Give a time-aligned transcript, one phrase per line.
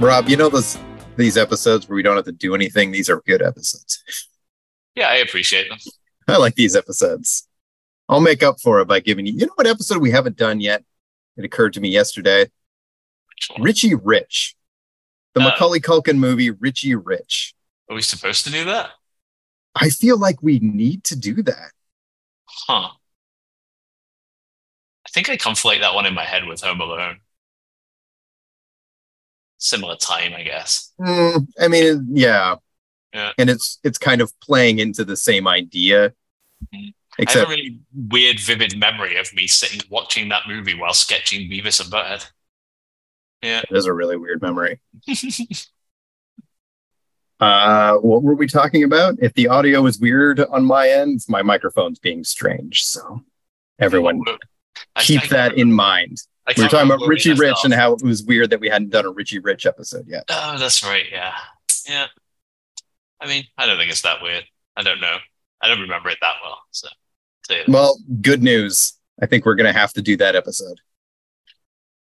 [0.00, 0.78] Rob, you know those
[1.16, 2.90] these episodes where we don't have to do anything.
[2.90, 4.02] These are good episodes.
[4.94, 5.78] Yeah, I appreciate them.
[6.28, 7.48] I like these episodes.
[8.08, 9.32] I'll make up for it by giving you.
[9.32, 10.84] You know what episode we haven't done yet?
[11.36, 12.46] It occurred to me yesterday.
[13.58, 14.54] Richie Rich,
[15.34, 15.44] the Oh.
[15.44, 17.54] Macaulay Culkin movie Richie Rich.
[17.90, 18.90] Are we supposed to do that?
[19.74, 21.72] I feel like we need to do that.
[22.46, 22.88] Huh.
[25.06, 27.20] I think I conflate that one in my head with Home Alone.
[29.58, 30.92] Similar time, I guess.
[31.00, 32.56] Mm, I mean, yeah.
[33.12, 33.32] Yeah.
[33.38, 36.12] And it's it's kind of playing into the same idea.
[36.74, 36.92] Mhm.
[37.18, 40.92] I have Except a really weird, vivid memory of me sitting watching that movie while
[40.92, 42.26] sketching Beavis and Butthead.
[43.42, 43.60] Yeah.
[43.70, 44.80] it is a really weird memory.
[47.38, 49.14] Uh, what were we talking about?
[49.20, 52.84] If the audio is weird on my end, my microphone's being strange.
[52.84, 53.22] So
[53.78, 54.22] everyone
[54.94, 56.16] I- keep I- that in mind.
[56.56, 57.64] We were talking about Richie Rich off.
[57.64, 60.24] and how it was weird that we hadn't done a Richie Rich episode yet.
[60.28, 61.04] Oh, that's right.
[61.10, 61.34] Yeah.
[61.88, 62.06] Yeah.
[63.20, 64.44] I mean, I don't think it's that weird.
[64.76, 65.16] I don't know.
[65.60, 66.58] I don't remember it that well.
[66.70, 66.88] So,
[67.48, 67.56] so.
[67.66, 68.92] Well, good news.
[69.20, 70.78] I think we're gonna have to do that episode.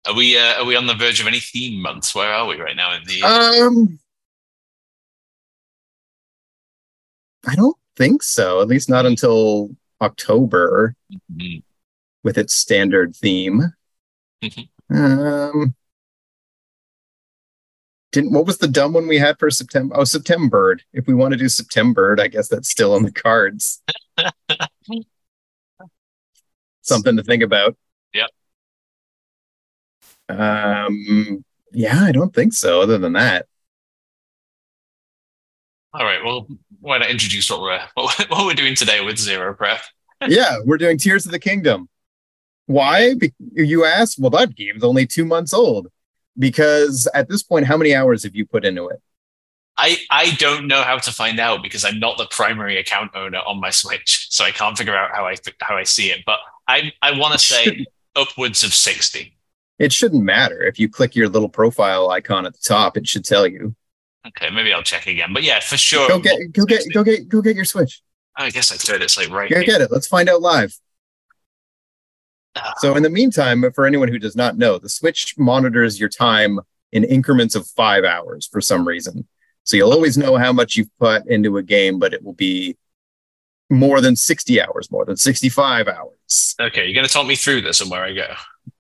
[0.07, 2.15] are we uh, are we on the verge of any theme months?
[2.15, 3.23] Where are we right now in the?
[3.23, 3.99] Um,
[7.47, 8.61] I don't think so.
[8.61, 9.71] At least not until
[10.01, 10.97] October
[11.33, 11.63] Mhm.
[12.23, 13.73] with its standard theme.
[14.45, 14.69] Mhm.
[14.91, 15.75] um,
[18.13, 19.97] didn't what was the dumb one we had for September?
[19.97, 20.79] Oh, September.
[20.93, 23.83] If we want to do September, I guess that's still on the cards.
[26.83, 27.77] Something to think about.
[28.13, 28.31] Yep.
[30.29, 31.45] Um.
[31.73, 32.83] Yeah, I don't think so.
[32.83, 33.47] Other than that,
[35.93, 36.23] All right.
[36.25, 36.47] Well,
[36.81, 39.81] why not introduce what we're what, what we're doing today with zero prep?
[40.29, 41.89] yeah, we're doing Tears of the Kingdom.
[42.67, 43.15] Why?
[43.15, 44.17] Be- you ask.
[44.19, 45.89] Well, that game's only two months old.
[46.39, 49.01] Because at this point, how many hours have you put into it?
[49.77, 53.39] I I don't know how to find out because I'm not the primary account owner
[53.39, 56.21] on my Switch, so I can't figure out how I how I see it.
[56.25, 56.39] But
[56.69, 57.87] I I want to say
[58.17, 59.37] upwards of sixty.
[59.79, 60.63] It shouldn't matter.
[60.63, 63.75] If you click your little profile icon at the top, it should tell you.
[64.27, 65.33] Okay, maybe I'll check again.
[65.35, 66.09] But yeah, for sure.
[66.09, 68.01] Go get, go get, go get, go get your Switch.
[68.39, 69.03] Oh, I guess I could.
[69.03, 69.51] It's like right.
[69.51, 69.67] Go here.
[69.67, 69.91] get it.
[69.91, 70.75] Let's find out live.
[72.79, 76.61] So, in the meantime, for anyone who does not know, the Switch monitors your time
[76.93, 79.27] in increments of five hours for some reason.
[79.65, 82.77] So you'll always know how much you've put into a game, but it will be
[83.71, 86.55] more than 60 hours, more than 65 hours.
[86.61, 88.35] okay, you're gonna talk me through this and where I go.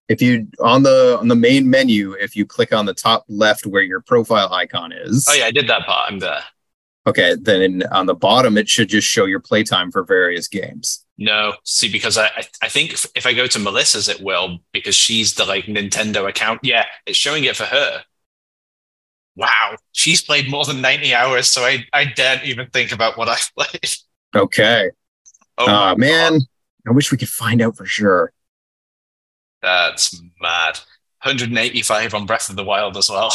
[0.08, 3.66] If you on the on the main menu, if you click on the top left
[3.66, 6.12] where your profile icon is, Oh yeah, I did that part.
[6.12, 6.44] I'm there.
[7.06, 11.03] okay, then on the bottom it should just show your playtime for various games.
[11.16, 12.28] No, see, because I
[12.60, 16.28] I, think if, if I go to Melissa's, it will because she's the like Nintendo
[16.28, 16.60] account.
[16.64, 18.02] Yeah, it's showing it for her.
[19.36, 23.28] Wow, she's played more than ninety hours, so I I daren't even think about what
[23.28, 23.94] I've played.
[24.34, 24.90] Okay.
[25.56, 26.42] Oh uh, man, God,
[26.88, 28.32] I wish we could find out for sure.
[29.62, 30.80] that's mad.
[31.22, 33.32] 185 on Breath of the Wild as well.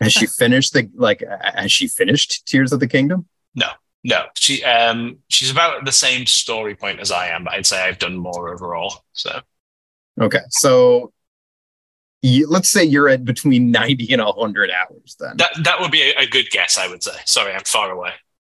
[0.00, 1.22] Has she finished the like?
[1.54, 3.28] Has she finished Tears of the Kingdom?
[3.54, 3.68] No,
[4.34, 7.98] she um she's about the same story point as I am, but I'd say I've
[7.98, 9.04] done more overall.
[9.12, 9.40] So
[10.20, 11.12] Okay, so
[12.20, 15.16] you, let's say you're at between ninety and hundred hours.
[15.18, 17.16] Then that that would be a, a good guess, I would say.
[17.24, 18.12] Sorry, I'm far away.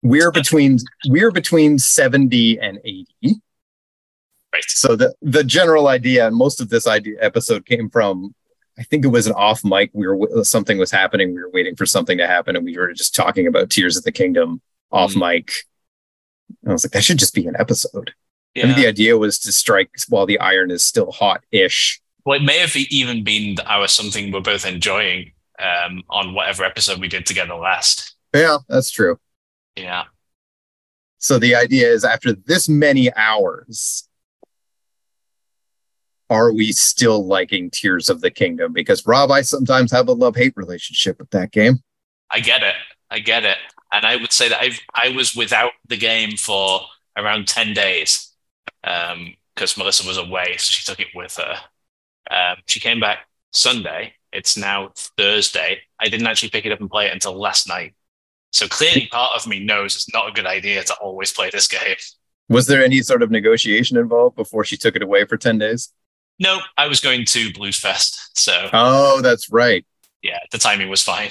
[0.02, 0.78] we're between
[1.08, 3.40] we're between seventy and eighty.
[4.52, 4.64] Right.
[4.66, 8.34] So the the general idea, and most of this idea episode came from,
[8.78, 9.90] I think it was an off mic.
[9.92, 11.34] We were something was happening.
[11.34, 14.04] We were waiting for something to happen, and we were just talking about Tears of
[14.04, 14.60] the Kingdom
[14.92, 15.34] off Mm.
[15.34, 15.52] mic.
[16.62, 18.12] And I was like, that should just be an episode.
[18.54, 18.64] Yeah.
[18.64, 22.00] I mean, the idea was to strike while the iron is still hot-ish.
[22.24, 26.34] Well, it may have even been that I was something we're both enjoying um, on
[26.34, 28.14] whatever episode we did together last.
[28.34, 29.18] Yeah, that's true.
[29.76, 30.04] Yeah.
[31.18, 34.06] So the idea is after this many hours,
[36.30, 38.72] are we still liking Tears of the Kingdom?
[38.72, 41.82] Because Rob, I sometimes have a love hate relationship with that game.
[42.30, 42.74] I get it.
[43.10, 43.58] I get it.
[43.92, 46.80] And I would say that I've, I was without the game for
[47.16, 48.30] around 10 days
[48.82, 50.54] because Melissa was away.
[50.56, 51.56] So she took it with her.
[52.30, 53.18] Um, she came back
[53.52, 54.14] Sunday.
[54.32, 55.80] It's now Thursday.
[56.00, 57.94] I didn't actually pick it up and play it until last night.
[58.50, 61.68] So clearly, part of me knows it's not a good idea to always play this
[61.68, 61.96] game.
[62.48, 65.92] Was there any sort of negotiation involved before she took it away for 10 days?
[66.38, 68.36] No, I was going to Blues Fest.
[68.38, 69.84] So, Oh, that's right.
[70.22, 71.30] yeah, the timing was fine.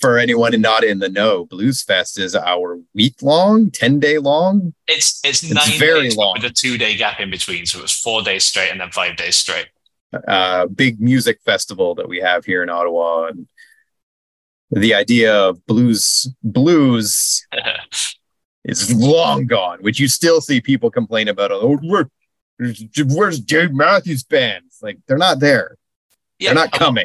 [0.00, 4.74] For anyone not in the know, Blues Fest is our week long, 10 day long.
[4.86, 6.34] It's it's, It's nine very days long.
[6.40, 7.66] with a two day gap in between.
[7.66, 9.66] So it was four days straight and then five days straight.
[10.28, 13.26] uh, big music festival that we have here in Ottawa.
[13.26, 13.46] And
[14.70, 17.46] the idea of blues, blues
[18.64, 21.50] is long gone, which you still see people complain about.
[21.52, 22.08] Oh, where,
[23.08, 24.64] where's Dave Matthews Band?
[24.66, 25.76] It's like they're not there.
[26.38, 27.04] yeah, They're not coming.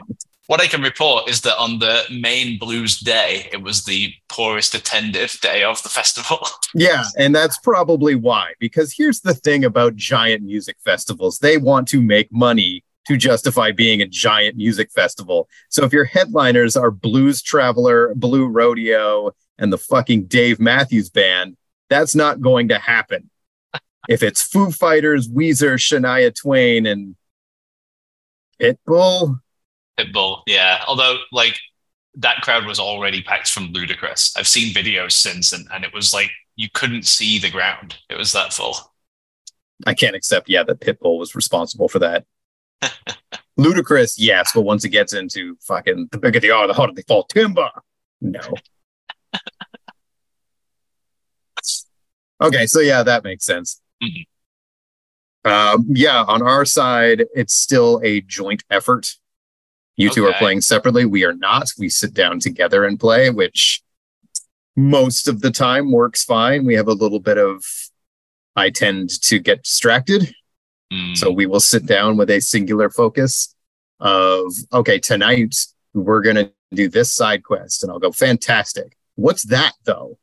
[0.52, 4.76] What I can report is that on the main blues day, it was the poorest
[4.76, 6.40] attended day of the festival.
[6.76, 8.54] Yeah, and that's probably why.
[8.60, 13.72] Because here's the thing about giant music festivals they want to make money to justify
[13.72, 15.48] being a giant music festival.
[15.70, 21.56] So if your headliners are Blues Traveler, Blue Rodeo, and the fucking Dave Matthews Band,
[21.90, 23.30] that's not going to happen.
[24.10, 27.16] if it's Foo Fighters, Weezer, Shania Twain, and
[28.62, 29.40] Pitbull,
[30.00, 30.84] Pitbull, yeah.
[30.88, 31.58] Although, like,
[32.16, 34.34] that crowd was already packed from Ludacris.
[34.38, 37.98] I've seen videos since, and, and it was like you couldn't see the ground.
[38.10, 38.76] It was that full.
[39.86, 42.26] I can't accept, yeah, that Pitbull was responsible for that.
[43.60, 47.04] Ludacris, yes, but once it gets into fucking the bigger they are, the harder they
[47.04, 47.70] fall timber.
[48.22, 48.40] No.
[52.42, 53.82] okay, so yeah, that makes sense.
[54.04, 54.26] Mhm.
[55.44, 59.16] Um, yeah, on our side, it's still a joint effort.
[60.02, 61.06] You two are playing separately.
[61.06, 61.72] We are not.
[61.78, 63.82] We sit down together and play, which
[64.76, 66.66] most of the time works fine.
[66.66, 67.64] We have a little bit of
[68.56, 70.34] I tend to get distracted.
[70.92, 71.16] Mm.
[71.16, 73.56] So we will sit down with a singular focus
[74.00, 75.56] of, okay, tonight
[75.94, 77.84] we're going to do this side quest.
[77.84, 78.98] And I'll go, fantastic.
[79.16, 80.18] What's that though?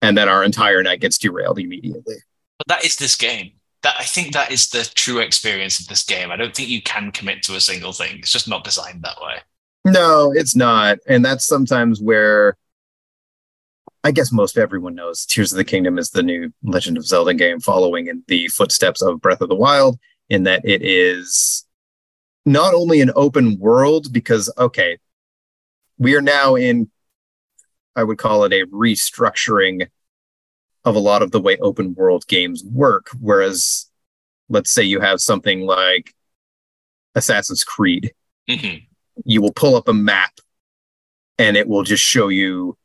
[0.00, 2.16] And then our entire night gets derailed immediately.
[2.58, 3.52] But that is this game.
[3.82, 6.30] That I think that is the true experience of this game.
[6.30, 8.18] I don't think you can commit to a single thing.
[8.18, 9.38] It's just not designed that way.
[9.84, 10.98] No, it's not.
[11.08, 12.56] And that's sometimes where
[14.04, 17.34] I guess most everyone knows Tears of the Kingdom is the new Legend of Zelda
[17.34, 21.64] game following in the footsteps of Breath of the Wild, in that it is
[22.44, 24.98] not only an open world, because, okay,
[25.98, 26.90] we are now in,
[27.94, 29.88] I would call it a restructuring
[30.84, 33.08] of a lot of the way open world games work.
[33.20, 33.88] Whereas,
[34.48, 36.14] let's say you have something like
[37.14, 38.12] Assassin's Creed
[38.48, 38.86] Mhm.
[39.24, 40.32] you will pull up a map
[41.38, 42.76] and it will just show you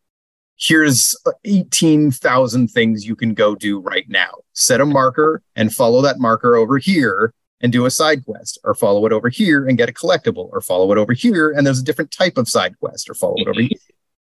[0.59, 1.15] here's
[1.45, 4.31] 18,000 things you can go do right now.
[4.53, 8.73] Set a marker and follow that marker over here and do a side quest, or
[8.75, 11.79] follow it over here and get a collectible, or follow it over here and there's
[11.79, 13.69] a different type of side quest, or follow it over here.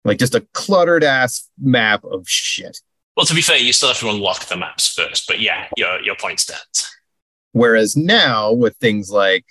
[0.05, 2.81] Like just a cluttered ass map of shit.
[3.15, 5.27] Well, to be fair, you still have to unlock the maps first.
[5.27, 6.89] But yeah, your your point stands.
[7.51, 9.45] Whereas now with things like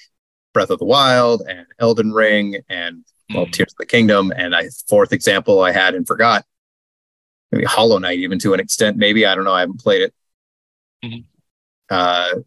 [0.52, 3.52] Breath of the Wild and Elden Ring and well, Mm.
[3.52, 6.44] Tears of the Kingdom, and I fourth example I had and forgot.
[7.52, 8.96] Maybe Hollow Knight, even to an extent.
[8.96, 9.52] Maybe I don't know.
[9.52, 10.14] I haven't played it.
[11.04, 11.24] Mhm.
[11.88, 12.40] Uh,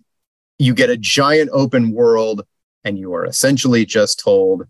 [0.59, 2.45] you get a giant open world,
[2.83, 4.67] and you are essentially just told,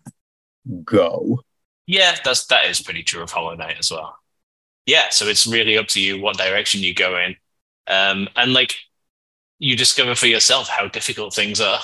[0.83, 1.41] "Go."
[1.87, 4.17] Yeah, that's that is pretty true of Hollow Knight as well.
[4.85, 7.35] Yeah, so it's really up to you what direction you go in,
[7.87, 8.75] um, and like
[9.57, 11.79] you discover for yourself how difficult things are.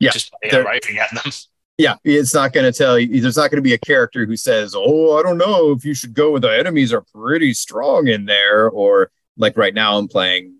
[0.00, 1.32] Yeah, just by arriving at them.
[1.80, 3.20] Yeah, it's not going to tell you.
[3.20, 5.94] There's not going to be a character who says, "Oh, I don't know if you
[5.94, 10.08] should go with the enemies are pretty strong in there," or like right now I'm
[10.08, 10.56] playing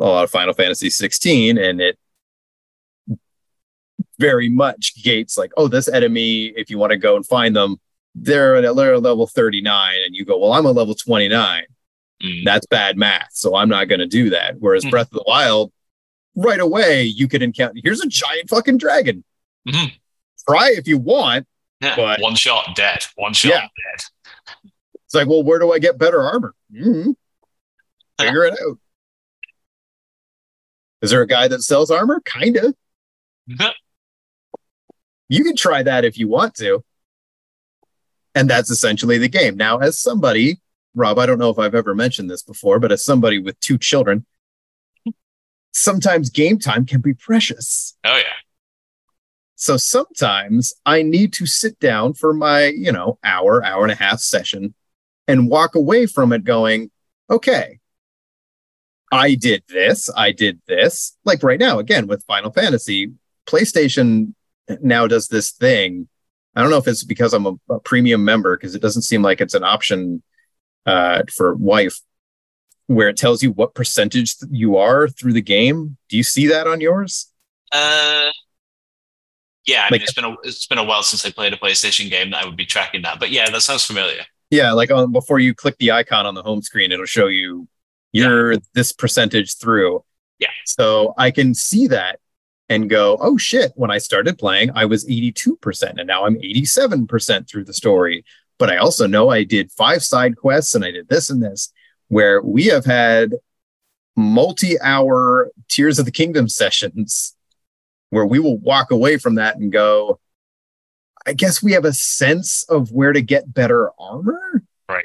[0.00, 1.98] a lot of Final Fantasy 16, and it
[4.18, 7.76] very much gates like, "Oh, this enemy, if you want to go and find them,
[8.14, 11.64] they're at a level 39," and you go, "Well, I'm a level 29."
[12.22, 12.44] Mm.
[12.44, 14.56] That's bad math, so I'm not going to do that.
[14.58, 14.90] Whereas Mhm.
[14.90, 15.72] Breath of the Wild,
[16.36, 17.74] right away you could encounter.
[17.82, 19.24] Here's a giant fucking dragon.
[19.68, 19.92] Mhm.
[20.48, 21.46] Try if you want.
[21.80, 23.04] Yeah, But- one shot dead.
[23.16, 23.60] One shot Yeah.
[23.60, 24.04] dead.
[25.04, 26.54] It's like, well, where do I get better armor?
[26.72, 27.12] Mm-hmm.
[28.20, 28.78] Figure it out.
[31.02, 32.20] Is there a guy that sells armor?
[32.24, 32.74] Kinda.
[35.28, 36.84] You can try that if you want to.
[38.34, 39.56] And that's essentially the game.
[39.56, 40.60] Now, as somebody,
[40.94, 43.78] Rob, I don't know if I've ever mentioned this before, but as somebody with two
[43.78, 44.26] children,
[45.72, 47.96] sometimes game time can be precious.
[48.04, 48.24] Oh yeah.
[49.56, 53.96] So sometimes I need to sit down for my, you know, hour, hour and a
[53.96, 54.74] half session
[55.28, 56.90] and walk away from it going,
[57.30, 57.78] okay,
[59.12, 61.16] I did this, I did this.
[61.24, 63.12] Like right now, again, with Final Fantasy,
[63.46, 64.34] PlayStation
[64.80, 66.08] now does this thing
[66.56, 69.22] I don't know if it's because I'm a, a premium member because it doesn't seem
[69.22, 70.22] like it's an option
[70.86, 72.00] uh, for wife
[72.86, 75.96] where it tells you what percentage you are through the game.
[76.08, 77.30] Do you see that on yours?
[77.72, 78.30] Uh,
[79.66, 81.56] yeah, I Like- mean, it's been a it's been a while since I played a
[81.56, 84.20] PlayStation game that I would be tracking that, but yeah, that sounds familiar.
[84.50, 87.66] Yeah, like on before you click the icon on the home screen, it'll show you
[88.12, 90.04] you're this percentage through.
[90.38, 90.48] Yeah.
[90.66, 92.20] So I can see that
[92.68, 97.48] and go, oh shit, when I started playing, I was 82%, and now I'm 87%
[97.48, 98.24] through the story.
[98.58, 101.72] But I also know I did five side quests and I did this and this,
[102.08, 103.34] where we have had
[104.16, 107.34] multi hour Tears of the Kingdom sessions
[108.10, 110.20] where we will walk away from that and go,
[111.26, 114.62] I guess we have a sense of where to get better armor.
[114.88, 115.04] Right.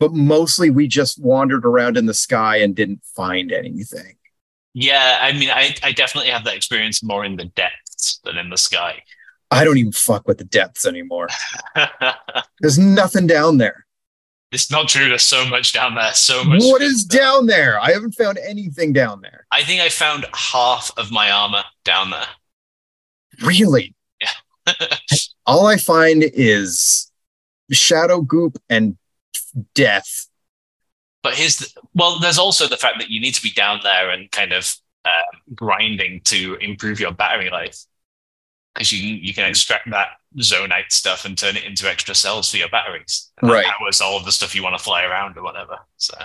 [0.00, 4.16] But mostly we just wandered around in the sky and didn't find anything.
[4.78, 8.50] Yeah, I mean, I, I definitely have that experience more in the depths than in
[8.50, 9.02] the sky.
[9.50, 11.28] I don't even fuck with the depths anymore.
[12.60, 13.86] There's nothing down there.
[14.52, 15.08] it's not true.
[15.08, 16.12] There's so much down there.
[16.12, 16.60] So much.
[16.62, 17.80] What is down there?
[17.80, 19.46] I haven't found anything down there.
[19.50, 22.28] I think I found half of my armor down there.
[23.40, 23.94] Really?
[24.20, 24.74] Yeah.
[25.46, 27.10] All I find is
[27.72, 28.98] shadow goop and
[29.74, 30.25] death.
[31.26, 34.10] But here's the, well, there's also the fact that you need to be down there
[34.10, 35.10] and kind of uh,
[35.56, 37.84] grinding to improve your battery life
[38.72, 42.58] because you you can extract that zonaite stuff and turn it into extra cells for
[42.58, 43.32] your batteries.
[43.42, 43.64] And Right.
[43.64, 45.78] That powers all of the stuff you want to fly around or whatever.
[45.96, 46.16] So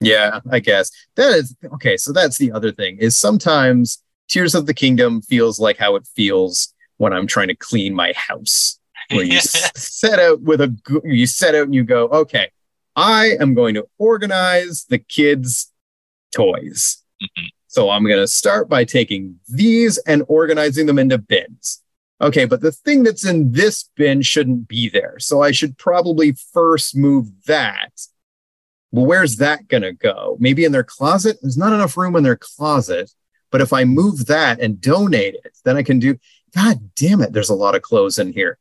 [0.00, 0.90] Yeah, I guess.
[1.16, 1.96] That is okay.
[1.96, 6.06] So that's the other thing is sometimes Tears of the Kingdom feels like how it
[6.14, 8.78] feels when I'm trying to clean my house.
[9.10, 12.50] Where you set out with a you set out and you go, okay,
[12.96, 15.72] I am going to organize the kids'
[16.34, 17.02] toys.
[17.22, 17.48] Mhm.
[17.66, 21.82] So I'm going to start by taking these and organizing them into bins.
[22.20, 25.18] Okay, but the thing that's in this bin shouldn't be there.
[25.18, 27.92] So I should probably first move that.
[28.92, 30.36] Well, where's that going to go?
[30.38, 31.38] Maybe in their closet?
[31.40, 33.10] There's not enough room in their closet.
[33.50, 36.18] But if I move that and donate it, then I can do,
[36.54, 38.58] God damn it, there's a lot of clothes in here.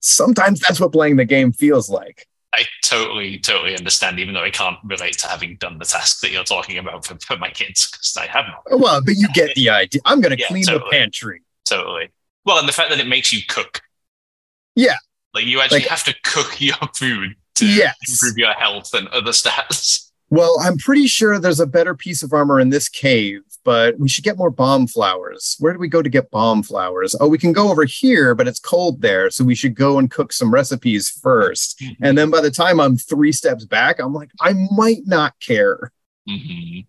[0.00, 2.26] Sometimes that's what playing the game feels like.
[2.56, 6.30] I totally, totally understand, even though I can't relate to having done the task that
[6.30, 8.62] you're talking about for, for my kids because I have not.
[8.70, 10.00] Oh, well, but you get the idea.
[10.04, 11.42] I'm going to Yeah, clean the pantry.
[11.68, 12.10] Totally.
[12.44, 13.82] Well, and the fact that it makes you cook.
[14.74, 14.96] Yeah.
[15.34, 17.94] Like you actually Like- have to cook your food to Yes.
[18.08, 20.10] improve your health and other stats.
[20.30, 24.08] Well, I'm pretty sure there's a better piece of armor in this cave, but we
[24.08, 25.56] should get more bomb flowers.
[25.58, 27.16] Where do we go to get bomb flowers?
[27.18, 29.30] Oh, we can go over here, but it's cold there.
[29.30, 31.82] So we should go and cook some recipes first.
[32.02, 35.90] And then by the time I'm three steps back, I'm like, I might not care.
[36.28, 36.80] hmm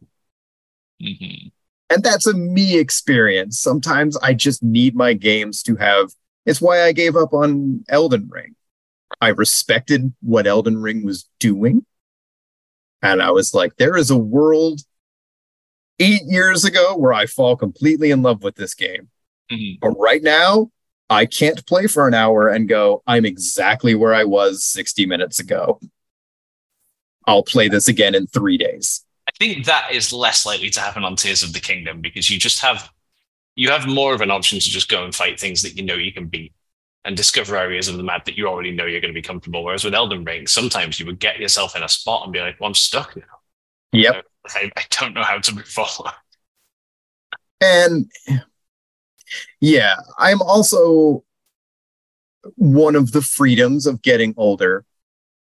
[1.02, 1.48] hmm
[1.90, 3.60] And that's a me experience.
[3.60, 6.12] Sometimes I just need my games to have.
[6.46, 8.56] It's why I gave up on Elden Ring.
[9.22, 11.86] I respected what Elden Ring was doing.
[13.02, 14.82] And I was like, there is a world
[16.00, 19.10] eight years ago where I fall completely in love with this game.
[19.50, 20.72] hmm But right now,
[21.10, 25.40] I can't play for an hour and go, I'm exactly where I was 60 minutes
[25.40, 25.80] ago.
[27.28, 29.04] I'll play this again in three days.
[29.28, 32.38] I think that is less likely to happen on Tears of the Kingdom because you
[32.40, 32.90] just have
[33.56, 35.96] you have more of an option to just go and fight things that you know
[35.96, 36.54] you can beat
[37.06, 39.64] and discover areas of the map that you already know you're going to be comfortable.
[39.64, 42.60] Whereas with Elden Ring, sometimes you would get yourself in a spot and be like,
[42.60, 43.35] "Well, I'm stuck." now.
[43.96, 44.26] Yep.
[44.50, 46.12] I, I don't know how to move forward.
[47.62, 48.12] And
[49.60, 51.24] yeah, I'm also
[52.56, 54.86] one of the freedoms of getting older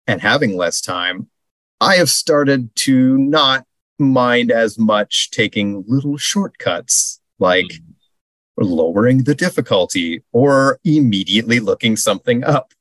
[0.06, 1.28] and having less time.
[1.80, 3.66] I have started to not
[3.98, 7.80] mind as much taking little shortcuts like mm.
[8.58, 12.72] lowering the difficulty or immediately looking something up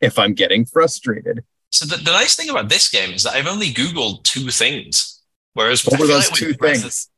[0.00, 1.44] if I'm getting frustrated.
[1.74, 5.20] So the, the nice thing about this game is that I've only Googled two things,
[5.54, 7.08] whereas What were those like two with Breath of- things?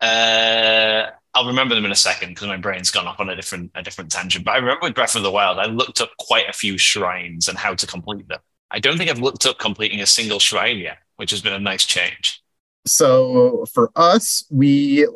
[0.00, 3.72] Uh, I'll remember them in a second because my brain's gone off on a different
[3.74, 4.44] a different tangent.
[4.44, 7.48] But I remember with Breath of the Wild, I looked up quite a few shrines
[7.48, 8.38] and how to complete them.
[8.70, 11.58] I don't think I've looked up completing a single shrine yet, which has been a
[11.58, 12.40] nice change.
[12.86, 15.08] So for us, we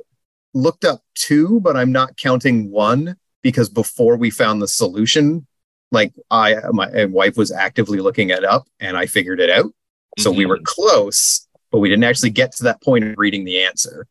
[0.55, 5.47] looked up two, but I'm not counting one because before we found the solution,
[5.91, 9.73] like I, my wife was actively looking it up and I figured it out.
[10.19, 10.65] So we were Mhm.
[10.65, 14.07] close, but we didn't actually get to that point of reading the answer.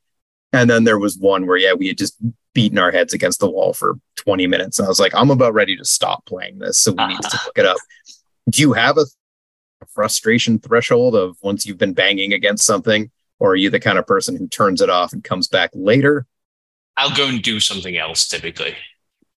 [0.53, 2.15] And then there was one where, yeah, we had just
[2.53, 4.79] beaten our heads against the wall for 20 minutes.
[4.79, 6.79] And I was like, I'm about ready to stop playing this.
[6.79, 7.77] So we need to look it up.
[8.49, 9.05] Do you have a
[9.93, 13.11] frustration threshold of once you've been banging against something?
[13.39, 16.25] Or are you the kind of person who turns it off and comes back later?
[16.95, 18.75] I'll go and do something else typically.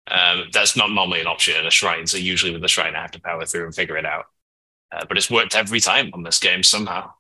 [0.09, 3.03] Um, that's not normally an option in a shrine, so usually with the shrine, I
[3.03, 4.25] have to power through and figure it out.
[4.93, 7.11] Uh, but it's worked every time on this game somehow.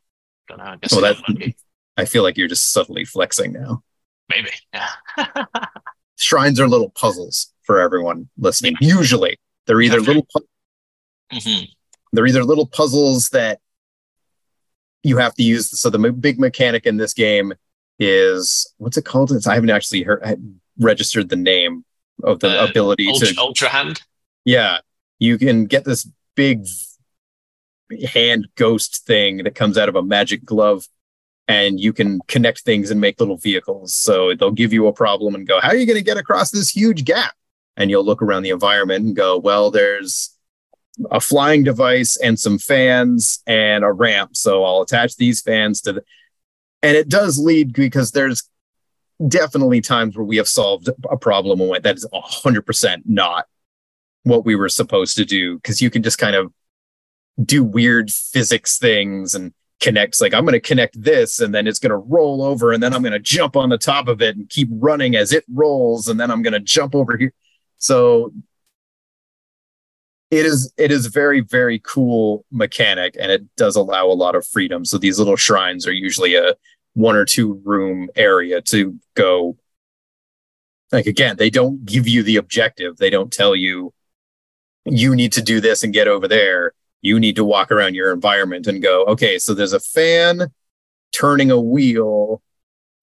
[0.49, 0.64] Don't know.
[0.64, 1.54] I guess Well, that-.
[1.96, 3.82] I feel like you're just subtly flexing now.
[4.28, 4.50] maybe.
[4.72, 4.88] Yeah.
[6.16, 8.75] Shrines are little puzzles for everyone listening.
[8.80, 10.46] Usually, they're either little pu-
[11.32, 11.68] Mhm.
[12.12, 13.60] they're either little puzzles that
[15.04, 15.78] you have to use.
[15.80, 17.52] So the m- big mechanic in this game
[17.99, 19.30] is what's it called?
[19.32, 20.37] It's, I haven't actually heard, I
[20.78, 21.84] registered the name
[22.24, 23.40] of the Uh, ability Ultra, to.
[23.40, 24.02] Ultra Hand.
[24.44, 24.78] Yeah,
[25.18, 26.66] you can get this big
[28.12, 30.88] hand ghost thing that comes out of a magic glove,
[31.48, 33.94] and you can connect things and make little vehicles.
[33.94, 36.50] So they'll give you a problem and go, "How are you going to get across
[36.50, 37.34] this huge gap?"
[37.76, 40.30] And you'll look around the environment and go, "Well, there's."
[41.10, 44.36] A flying device and some fans and a ramp.
[44.36, 46.04] So I'll attach these fans to the,
[46.82, 48.42] and it does lead because there's
[49.28, 53.46] definitely times where we have solved a problem and went, that is 100% not
[54.24, 55.56] what we were supposed to do.
[55.56, 56.52] Because you can just kind of
[57.44, 61.78] do weird physics things and connect like i'm going to connect this and then it's
[61.78, 64.36] going to roll over and then i'm going to jump on the top of it
[64.36, 67.32] and keep running as it rolls and then i'm going to jump over here.
[67.78, 68.30] So
[70.30, 74.46] it is it is very very cool mechanic and it does allow a lot of
[74.46, 74.84] freedom.
[74.84, 76.54] So these little shrines are usually a
[76.94, 79.56] one or two room area to go
[80.92, 83.92] like again they don't give you the objective they don't tell you
[84.85, 88.12] you need to do this and get over there you need to walk around your
[88.12, 90.50] environment and go okay so there's a fan
[91.12, 92.42] turning a wheel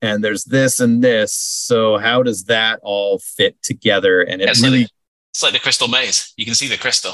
[0.02, 4.62] and there's this and this so how does that all fit together and it it's,
[4.62, 4.92] really like,
[5.38, 6.34] it's like the crystal maze.
[6.36, 7.14] You can see the crystal.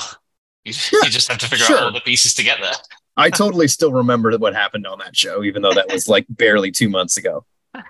[0.63, 1.77] You, Yeah, you just have to figure sure.
[1.77, 2.71] out all the pieces to get there.
[3.15, 6.71] I totally still remember what happened on that show, even though that was like barely
[6.71, 7.45] two months ago.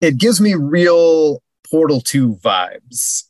[0.00, 3.24] It gives me real Portal 2 vibes.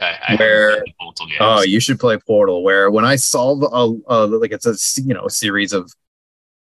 [0.00, 1.38] Okay, I Where- haven't played the Portal games.
[1.40, 5.12] Oh, you should play Portal, where when I solve a, a like it's a you
[5.14, 5.92] know a series of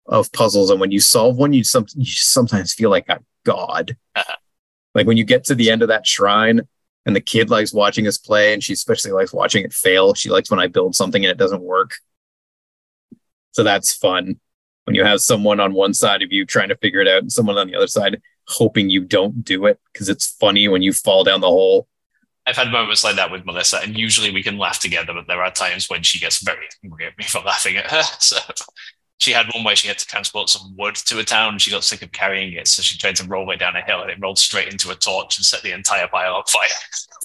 [0.07, 3.95] of puzzles, and when you solve one, you some you sometimes feel like a god.
[4.15, 4.35] Uh-huh.
[4.93, 6.61] like when you get to the end of that shrine,
[7.05, 10.13] and the kid likes watching us play, and she especially likes watching it fail.
[10.13, 11.93] She likes when I build something and it doesn't work.
[13.53, 14.39] So that's fun
[14.85, 17.31] when you have someone on one side of you trying to figure it out, and
[17.31, 20.91] someone on the other side hoping you don't do it because it's funny when you
[20.91, 21.87] fall down the hole.
[22.45, 25.41] I've had moments like that with Melissa, and usually we can laugh together, but there
[25.41, 28.03] are times when she gets very angry at me for laughing at her.
[28.19, 28.37] So
[29.19, 31.71] she had one where she had to transport some wood to a town and she
[31.71, 32.67] got sick of carrying it.
[32.67, 34.95] So she tried to roll it down a hill and it rolled straight into a
[34.95, 36.67] torch and set the entire pile on fire.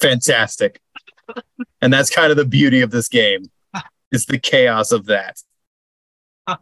[0.00, 0.80] fantastic.
[1.82, 3.50] and that's kind of the beauty of this game.
[4.10, 5.42] Is the chaos of that.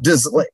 [0.01, 0.49] Just like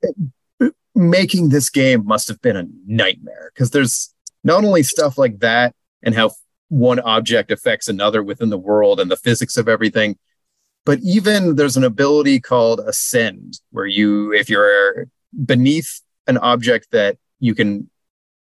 [0.95, 4.15] making this game must have been a nightmare because there's
[4.45, 6.31] not only stuff like that and how
[6.69, 10.19] one object affects another within the world and the physics of everything,
[10.85, 15.07] but even there's an ability called ascend where you if you're
[15.45, 17.89] beneath an object that you can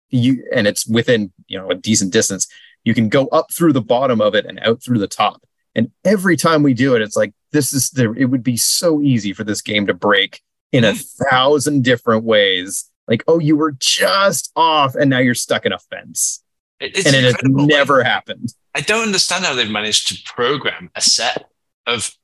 [0.09, 2.47] you and it's within you know a decent distance
[2.85, 5.41] you can go up through the bottom of it and out through the top.
[5.73, 8.15] And every time we do it, it's like this is there.
[8.15, 11.25] It would be so easy for this game to break in a mm-hmm.
[11.29, 12.89] thousand different ways.
[13.07, 16.43] Like, oh, you were just off, and now you're stuck in a fence,
[16.79, 17.61] it's and it has incredible.
[17.61, 18.53] Like, never happened.
[18.73, 21.49] I don't understand how they've managed to program a set
[21.85, 22.15] of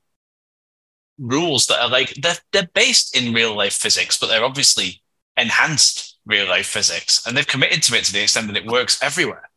[1.18, 5.02] rules that are like they're they're based in real life physics, but they're obviously
[5.36, 9.02] enhanced real life physics, and they've committed to it to the extent that it works
[9.02, 9.50] everywhere.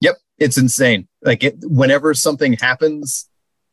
[0.00, 1.06] Yep, it's insane.
[1.22, 3.28] Like, it, whenever something happens,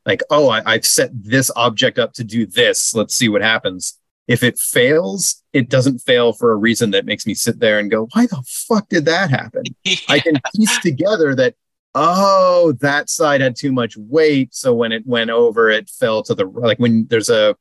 [0.05, 2.93] like, oh, I, I've set this object up to do this.
[2.93, 3.97] Let's see what happens.
[4.29, 7.89] If it fails, it doesn't fail for a reason that makes me sit there and
[7.89, 9.63] go, why the fuck did that happen?
[10.07, 11.55] I can piece together that
[11.95, 16.35] oh that side had too much weight so when it went over it fell to
[16.35, 17.55] the like when there's a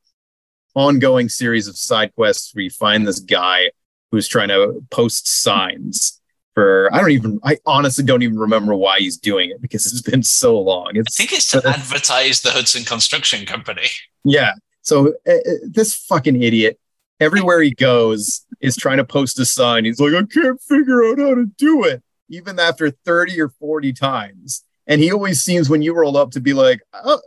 [0.75, 3.71] ongoing series of side quests where you find this guy
[4.11, 6.21] who's trying to post signs
[6.55, 10.03] for I don't even I honestly don't even remember why he's doing it because it's
[10.03, 10.99] been so long.
[10.99, 13.89] I think it's to advertise the Hudson Construction Company.
[14.25, 14.53] yeah.
[14.89, 16.81] So uh, uh, this fucking idiot
[17.21, 19.85] everywhere he goes is trying to post a sign.
[19.85, 23.93] He's like, I can't figure out how to do it, even after 30 or 40
[23.93, 24.65] times.
[24.87, 27.21] And he always seems when you roll up to be like, oh,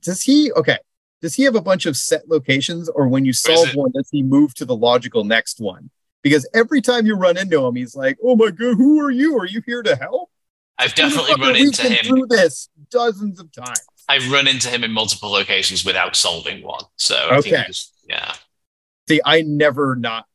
[0.00, 0.78] does he okay?
[1.22, 4.24] Does he have a bunch of set locations, or when you solve one, does he
[4.24, 5.90] move to the logical next one?
[6.22, 9.38] Because every time you run into him, he's like, "Oh my god, who are you?
[9.38, 10.30] Are you here to help?"
[10.78, 12.04] I've definitely run into been him.
[12.04, 13.97] through this dozens of times.
[14.08, 16.82] I've run into him in multiple locations without solving one.
[16.96, 17.72] So I think Okay.
[18.08, 18.34] yeah,
[19.08, 20.26] See, I never not,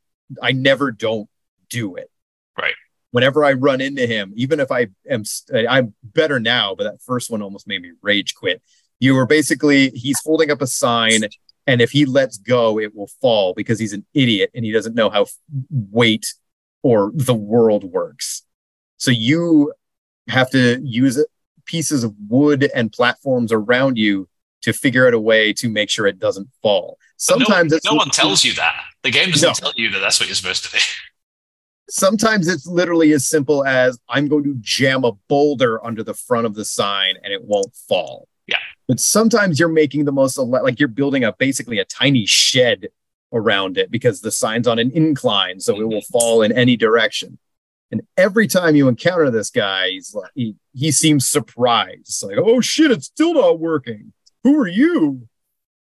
[0.41, 1.29] I never don't
[1.69, 2.09] do it.
[2.57, 2.75] Right.
[3.11, 5.23] whenever I run into him, even if I am,
[5.67, 8.61] I'm better now, but that first one almost made me rage quit.
[8.99, 11.21] You were basically, he's holding up a sign,
[11.67, 14.95] and if he lets go, it will fall because he's an idiot and he doesn't
[14.95, 15.25] know how
[15.69, 16.33] weight
[16.83, 18.43] or the world works.
[18.97, 19.73] So you
[20.29, 21.23] have to use
[21.65, 24.27] pieces of wood and platforms around you
[24.63, 26.97] to figure out a way to make sure it doesn't fall.
[27.17, 28.81] Sometimes no, it's no one tells you that.
[29.03, 29.53] The game doesn't No.
[29.53, 30.77] tell you that that's what you're supposed to do.
[31.89, 36.45] sometimes it's literally as simple as I'm going to jam a boulder under the front
[36.45, 38.27] of the sign and it won't fall.
[38.47, 38.57] Yeah.
[38.87, 42.87] But sometimes you're making the most ele- like you're building a basically a tiny shed
[43.33, 46.17] around it because the sign's on an incline, so it will mm-hmm.
[46.17, 47.37] fall in any direction.
[47.93, 51.99] And every time you encounter this guy, he's like he, he seems surprised.
[51.99, 54.13] It's like, oh shit, it's still not working.
[54.43, 55.27] Who are you?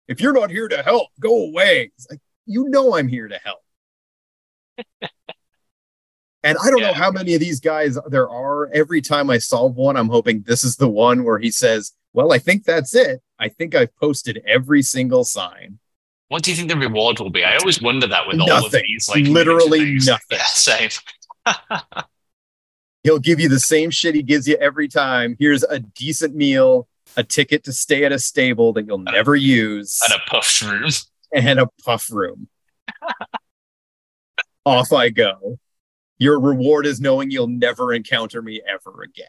[0.07, 1.91] If you're not here to help, go away.
[1.97, 3.63] It's like, you know I'm here to help.
[6.43, 8.69] And I don't know how many of these guys there are.
[8.71, 12.31] Every time I solve one, I'm hoping this is the one where he says, Well,
[12.31, 13.21] I think that's it.
[13.37, 15.79] I think I've posted every single sign.
[16.29, 17.43] What do you think the reward will be?
[17.43, 20.21] I always wonder that with all of these, like Literally nothing.
[20.31, 20.89] Yeah, same.
[23.03, 25.35] He'll give you the same shit he gives you every time.
[25.39, 29.99] Here's a decent meal, a ticket to stay at a stable that you'll never use,
[30.03, 30.89] And a puffshroom.
[31.33, 32.49] and a puffshroom.
[34.65, 35.59] Off I go.
[36.19, 39.27] Your reward is knowing you'll never encounter me ever again.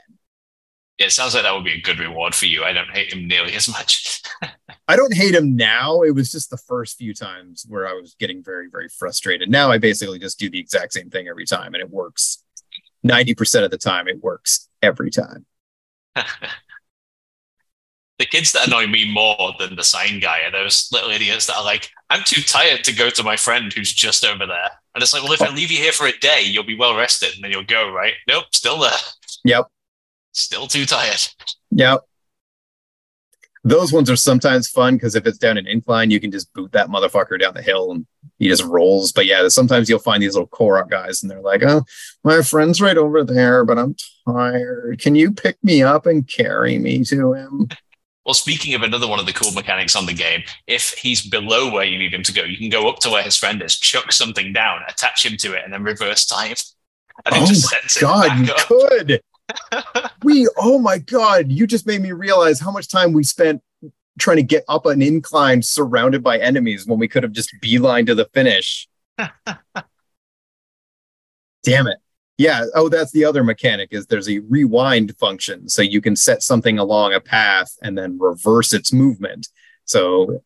[0.99, 2.65] Yeah, it sounds like that would be a good reward for you.
[2.65, 4.23] I don't hate him nearly as much.
[4.89, 6.01] I don't hate him now.
[6.01, 9.51] It was just the first few times where I was getting very, very frustrated.
[9.51, 12.43] Now I basically just do the exact same thing every time and it works.
[13.07, 15.45] 90% of the time, it works every time.
[16.17, 16.25] the
[18.25, 21.65] kids that annoy me more than the sign guy are those little idiots that are
[21.65, 24.71] like, I'm too tired to go to my friend who's just over there.
[24.95, 26.97] And it's like, well, if I leave you here for a day, you'll be well
[26.97, 28.15] rested and then you'll go, right?
[28.27, 28.91] Nope, still there.
[29.45, 29.67] Yep.
[30.33, 31.21] Still too tired.
[31.73, 32.08] Yep.
[33.65, 36.73] Those ones are sometimes fun because if it's down an incline, you can just boot
[36.73, 38.07] that motherfucker down the hill and
[38.39, 39.13] he just rolls.
[39.13, 41.83] But yeah, sometimes you'll find these little Korok guys and they're like, oh,
[42.25, 45.01] my friend's right over there, but I'm tired.
[45.01, 47.69] Can you pick me up and carry me to him?
[48.25, 51.73] Well, speaking of another one of the cool mechanics on the game, if he's below
[51.73, 53.79] where you need him to go, you can go up to where his friend is,
[53.79, 56.55] chuck something down, attach him to it, and then reverse time.
[57.25, 59.23] And it Oh just my God, you could.
[60.23, 63.63] We, oh my God, you just made me realize how much time we spent
[64.19, 68.07] trying to get up an incline surrounded by enemies when we could have just beeline
[68.07, 68.89] to the finish.
[71.63, 71.99] Damn it.
[72.37, 72.65] Yeah.
[72.75, 75.69] Oh, that's the other mechanic is there's a rewind function.
[75.69, 79.49] So you can set something along a path and then reverse its movement.
[79.85, 80.43] So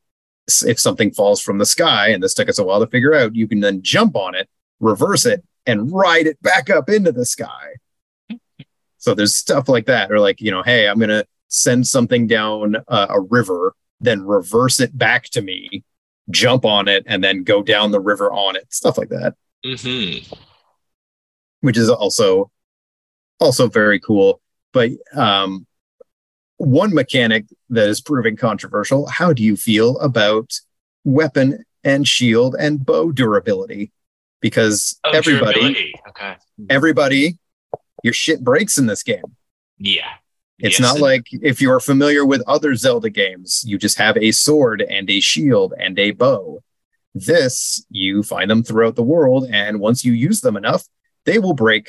[0.65, 3.37] if something falls from the sky, and this took us a while to figure out,
[3.37, 4.49] you can then jump on it,
[4.81, 7.75] reverse it, and ride it back up into the sky.
[9.03, 12.29] So there's stuff like that, or like, you know, hey, I'm going to send something
[12.29, 15.83] down uh, a river, then reverse it back to me,
[16.31, 18.73] jump on it, and then go down the river on it.
[18.73, 19.35] Stuff like that,
[19.67, 20.33] Mm-hmm.
[21.63, 22.53] which is also
[23.41, 24.41] also very cool.
[24.73, 25.67] But um,
[26.59, 29.09] one mechanic that is proving controversial.
[29.09, 30.53] How do you feel about
[31.03, 33.91] weapon and shield and bow durability?
[34.41, 35.95] Because Oh, everybody, durability.
[36.11, 36.37] Okay.
[36.71, 37.39] everybody,
[38.03, 39.37] your shit breaks in this game.
[39.79, 40.09] Yeah.
[40.59, 44.17] It's Yes, not and- like if you're familiar with other Zelda games, you just have
[44.17, 46.63] a sword and a shield and a bow.
[47.15, 50.85] This, you find them throughout the world, and once you use them enough,
[51.27, 51.89] they will break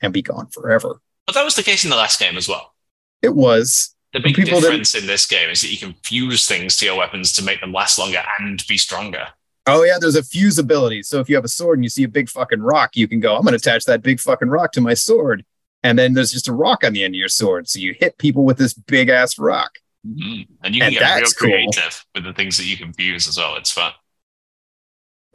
[0.00, 1.00] and be gone forever.
[1.26, 2.74] But that was the case in the last game as well.
[3.22, 3.94] It was.
[4.12, 6.86] The big People didn't- difference in this game is that you can fuse things to
[6.86, 9.28] your weapons to make them last longer and be stronger.
[9.66, 11.02] Oh, yeah, there's a fuse ability.
[11.04, 13.18] So if you have a sword and you see a big fucking rock, you can
[13.20, 15.44] go, I'm going to attach that big fucking rock to my sword.
[15.84, 17.68] And then there's just a rock on the end of your sword.
[17.68, 19.78] So you hit people with this big ass rock.
[20.06, 20.48] Mhm.
[20.64, 21.48] And you can And get real that's cool.
[21.50, 23.54] creative with the things that you can fuse as well.
[23.56, 23.92] It's fun.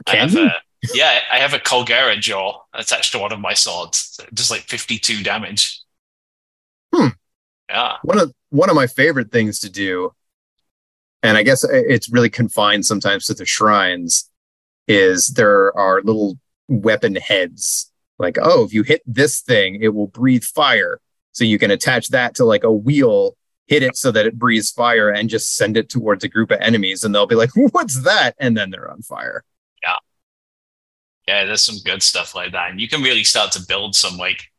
[0.06, 0.46] I Can have you?
[0.46, 0.52] a,
[0.94, 4.18] yeah, I have a Colgera jaw attached to one of my swords.
[4.34, 5.80] Just like 52 damage.
[6.94, 7.08] Hmm.
[7.68, 7.96] Yeah.
[8.02, 10.12] one of one of my favorite things to do
[11.22, 14.28] and i guess it's really confined sometimes to the shrines
[14.88, 16.36] is there are little
[16.66, 17.89] weapon heads
[18.20, 21.00] like oh if you hit this thing it will breathe fire
[21.32, 24.70] so you can attach that to like a wheel hit it so that it breathes
[24.70, 28.02] fire and just send it towards a group of enemies and they'll be like what's
[28.02, 29.44] that and then they're on fire
[29.82, 29.96] Yeah,
[31.26, 32.70] Yeah, there's some good stuff like that.
[32.70, 34.50] And you can really start to build some like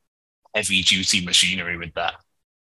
[0.55, 2.15] heavy duty machinery with that.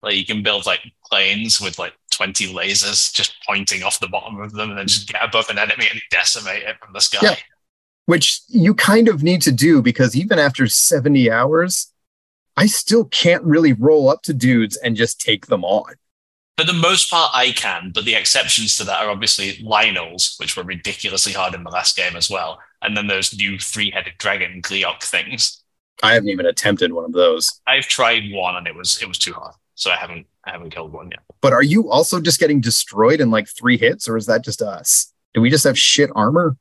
[0.01, 4.39] Like you can build like planes with like 20 lasers just pointing off the bottom
[4.41, 7.19] of them and then just get above an enemy and decimate it from the sky.
[7.23, 7.35] Yeah.
[8.05, 11.93] Which you kind of need to do because even after 70 hours
[12.55, 15.95] I still can't really roll up to dudes and just take them on.
[16.57, 20.55] For the most part, I can, but the exceptions to that are obviously Lynels, which
[20.55, 24.61] were ridiculously hard in the last game as well, and then those new three-headed dragon
[24.61, 25.63] Gleeok things.
[26.03, 27.59] I haven't even attempted one of those.
[27.65, 30.69] I've tried one and it was it was too hard, so I haven't I haven't
[30.69, 31.21] killed one yet.
[31.41, 34.61] But are you also just getting destroyed in like three hits, or is that just
[34.61, 35.11] us?
[35.33, 36.55] Do we just have shit armor?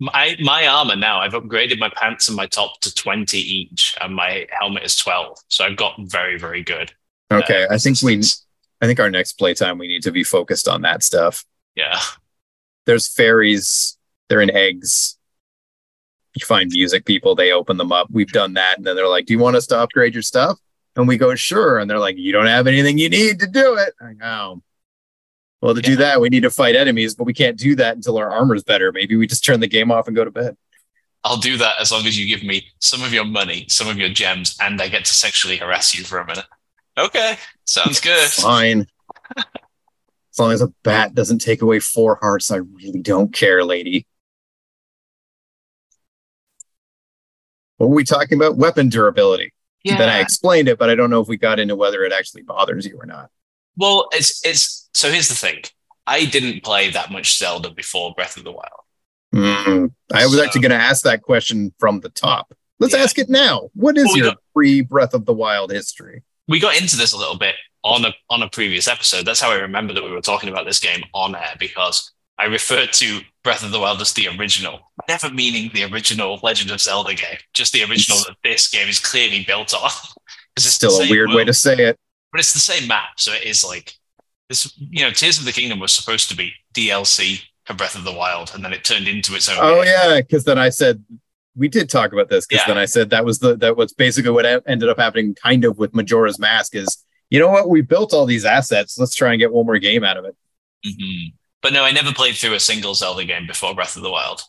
[0.00, 4.14] My my armor now, I've upgraded my pants and my top to twenty each, and
[4.14, 6.92] my helmet is twelve, so I've got very very good.
[7.32, 8.20] Okay, uh, I think we
[8.80, 11.44] I think our next playtime we need to be focused on that stuff.
[11.74, 11.98] yeah.
[12.86, 13.96] There's fairies,
[14.28, 15.16] they're in eggs.
[16.34, 18.08] You find music people, they open them up.
[18.10, 20.58] We've done that, and then they're like, Do you want us to upgrade your stuff?
[20.96, 21.78] And we go, Sure.
[21.78, 23.94] And they're like, You don't have anything you need to do it.
[24.00, 24.62] I go,
[25.64, 28.18] Well, to do that, we need to fight enemies, but we can't do that until
[28.18, 28.92] our armor's better.
[28.92, 30.58] Maybe we just turn the game off and go to bed.
[31.24, 33.96] I'll do that as long as you give me some of your money, some of
[33.96, 36.44] your gems, and I get to sexually harass you for a minute.
[36.98, 38.28] Okay, sounds good.
[38.28, 38.86] Fine.
[39.38, 44.06] As long as a bat doesn't take away four hearts, I really don't care, lady.
[47.78, 48.58] What were we talking about?
[48.58, 49.54] Weapon durability.
[49.82, 49.96] Yeah.
[49.96, 52.42] Then I explained it, but I don't know if we got into whether it actually
[52.42, 53.30] bothers you or not.
[53.76, 55.62] Well, it's it's so here's the thing.
[56.06, 58.80] I didn't play that much Zelda before Breath of the Wild.
[59.34, 62.54] Mm, I was So- actually going to ask that question from the top.
[62.78, 63.00] Let's Yeah.
[63.02, 63.70] ask it now.
[63.74, 66.22] What is Well, we your pre Breath of the Wild history?
[66.46, 69.24] We got into this a little bit on a on a previous episode.
[69.26, 72.44] That's how I remember that we were talking about this game on air because I
[72.44, 76.80] referred to Breath of the Wild as the original, never meaning the original Legend of
[76.80, 79.90] Zelda game, just the original that this game is clearly built on.
[80.56, 81.98] it's Still a weird way to say it.
[82.34, 83.94] But it's the same map, so it is like
[84.48, 84.72] this.
[84.76, 88.12] You know, Tears of the Kingdom was supposed to be DLC for Breath of the
[88.12, 89.56] Wild, and then it turned into its own.
[89.60, 89.92] Oh game.
[89.92, 91.04] yeah, because then I said
[91.54, 92.74] we did talk about this because Yeah.
[92.74, 95.78] then I said that was the that was basically what ended up happening kind of
[95.78, 99.38] with Majora's Mask is you know what we built all these assets let's try and
[99.38, 100.34] get one more game out of it.
[100.84, 101.34] Mhm.
[101.62, 104.42] But no, I never played through a single Zelda game before Breath of the Wild.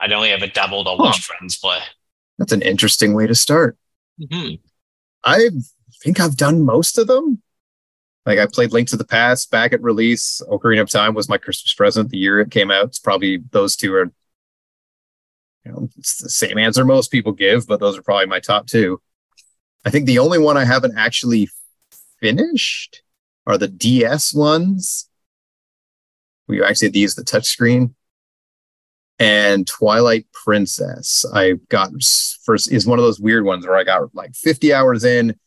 [0.00, 1.04] I'd only ever dabbled or Huh.
[1.04, 1.78] watched friends play.
[2.38, 3.78] That's an interesting way to start.
[4.20, 4.58] Mhm.
[5.24, 5.48] I
[6.04, 7.40] think I've done most of them.
[8.26, 10.40] Like I played Link to the Past back at release.
[10.50, 12.86] Ocarina of Time was my Christmas present the year it came out.
[12.86, 14.12] It's probably those two are,
[15.64, 18.66] you know, it's the same answer most people give, but those are probably my top
[18.66, 19.00] two.
[19.84, 21.48] I think the only one I haven't actually
[22.20, 23.02] finished
[23.46, 25.08] are the DS ones.
[26.48, 27.94] We actually had to use the touchscreen.
[29.18, 31.92] And Twilight Princess, I got
[32.44, 35.38] first is one of those weird ones where I got like 50 hours in,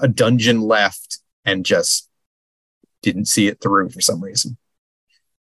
[0.00, 2.08] a dungeon left, and just
[3.02, 4.56] didn't see it through for some reason.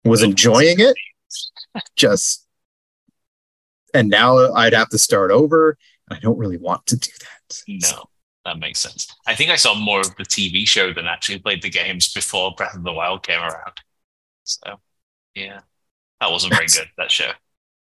[0.03, 0.95] Was enjoying it,
[1.95, 2.45] just
[3.93, 5.77] and now I'd have to start over.
[6.09, 7.63] I don't really want to do that.
[7.67, 8.03] No,
[8.45, 9.07] that makes sense.
[9.27, 12.53] I think I saw more of the TV show than actually played the games before
[12.55, 13.79] Breath of the Wild came around.
[14.43, 14.79] So,
[15.35, 15.61] yeah,
[16.19, 16.89] that wasn't very good.
[16.97, 17.31] That show.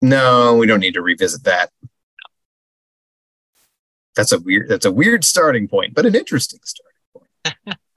[0.01, 1.71] No, we don't need to revisit that.
[4.17, 7.27] That's a weird that's a weird starting point, but an interesting starting
[7.67, 7.79] point.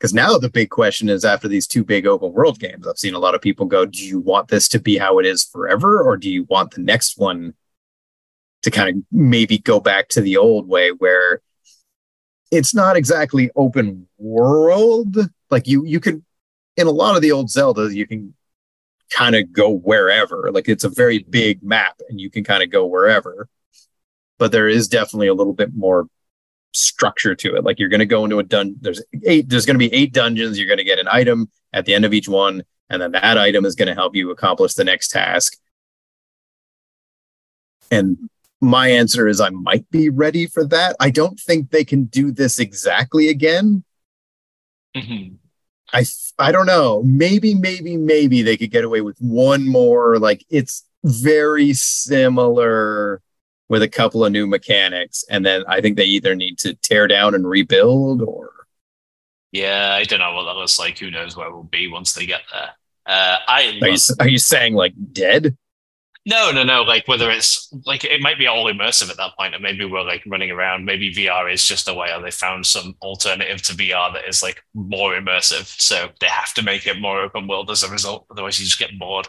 [0.00, 3.12] Because now the big question is after these two big open world games, I've seen
[3.12, 6.02] a lot of people go, Do you want this to be how it is forever?
[6.02, 7.52] Or do you want the next one
[8.62, 11.42] to kind of maybe go back to the old way where
[12.50, 15.18] it's not exactly open world?
[15.50, 16.24] Like you you can
[16.78, 18.32] in a lot of the old Zelda, you can
[19.10, 20.50] kind of go wherever.
[20.50, 23.50] Like it's a very big map and you can kind of go wherever.
[24.40, 26.08] But there is definitely a little bit more
[26.72, 27.62] structure to it.
[27.62, 30.12] Like you're going to go into a dun there's eight there's going to be eight
[30.12, 33.12] dungeons, you're going to get an item at the end of each one and then
[33.12, 35.56] that item is going to help you accomplish the next task.
[37.90, 40.96] And my answer is I might be ready for that.
[41.00, 43.84] I don't think they can do this exactly again.
[44.96, 45.36] Mhm.
[45.92, 46.04] I
[46.38, 47.02] I don't know.
[47.02, 50.18] Maybe maybe maybe they could get away with one more.
[50.18, 53.22] Like it's very similar
[53.70, 57.06] with a couple of new mechanics, and then I think they either need to tear
[57.06, 58.50] down and rebuild, or
[59.52, 60.98] Yeah, I don't know what that looks like.
[60.98, 62.70] Who knows where we'll be once they get there.
[63.06, 65.56] Uh, I are you, are you saying like dead?
[66.26, 66.82] no, no, no.
[66.82, 69.52] Like whether it's like it might be all immersive at that point.
[69.52, 70.84] point, and maybe we're like running around.
[70.84, 74.42] Maybe VR is just a way, or they found some alternative to VR that is
[74.42, 75.80] like more immersive.
[75.80, 78.26] So they have to make it more open world as a result.
[78.30, 79.28] Otherwise, you just get bored.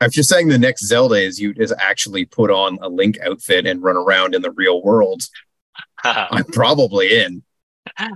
[0.00, 3.66] I'm just saying the next Zelda is you is actually put on a Link outfit
[3.66, 5.22] and run around in the real world.
[6.04, 7.42] I'm probably in.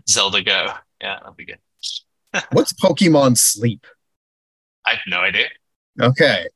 [0.09, 0.69] Zelda Go.
[1.01, 1.59] Yeah, that'd be good.
[2.53, 3.87] What's Pokemon Sleep?
[4.87, 5.49] I have no idea.
[6.01, 6.47] Okay.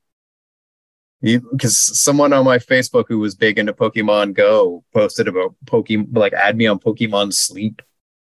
[1.22, 6.32] because someone on my Facebook who was big into Pokemon Go posted about Pokemon, like
[6.32, 7.82] add me on Pokemon Sleep.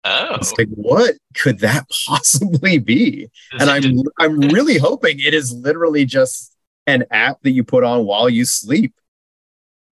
[0.04, 3.28] Oh, It's like, what could that possibly be?
[3.58, 6.54] And I'm I'm really hoping it is literally just
[6.88, 8.94] an app that you put on while you sleep.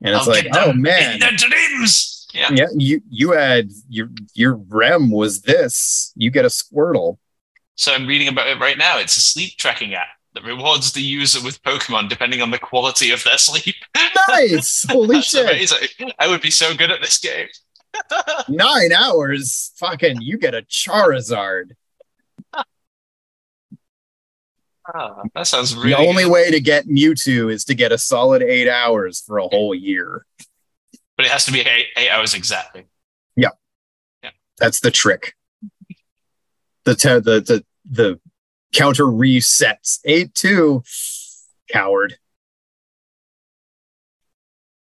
[0.03, 2.27] And it's I'll like, oh man, the dreams.
[2.35, 2.51] Yeah.
[2.53, 6.13] yeah, you you had your your REM was this.
[6.17, 7.19] You get a Squirtle.
[7.77, 8.99] So I'm reading about it right now.
[8.99, 13.11] It's a sleep tracking app that rewards the user with Pokemon depending on the quality
[13.11, 13.77] of their sleep.
[14.29, 15.45] Nice, holy shit!
[15.45, 16.13] amazing.
[16.19, 17.49] I would be so good at this game.
[18.49, 21.73] Nine hours, fucking, you get a Charizard.
[24.95, 26.33] Ah, that sounds really the only good.
[26.33, 30.25] way to get Mewtwo is to get a solid eight hours for a whole year.
[31.17, 32.85] But it has to be eight, eight hours exactly.
[33.37, 33.51] Yeah.
[34.23, 34.31] Yeah.
[34.59, 35.35] That's the trick.
[36.85, 38.21] The te- the the the
[38.73, 40.85] counter resets eight two.
[41.73, 42.17] Coward.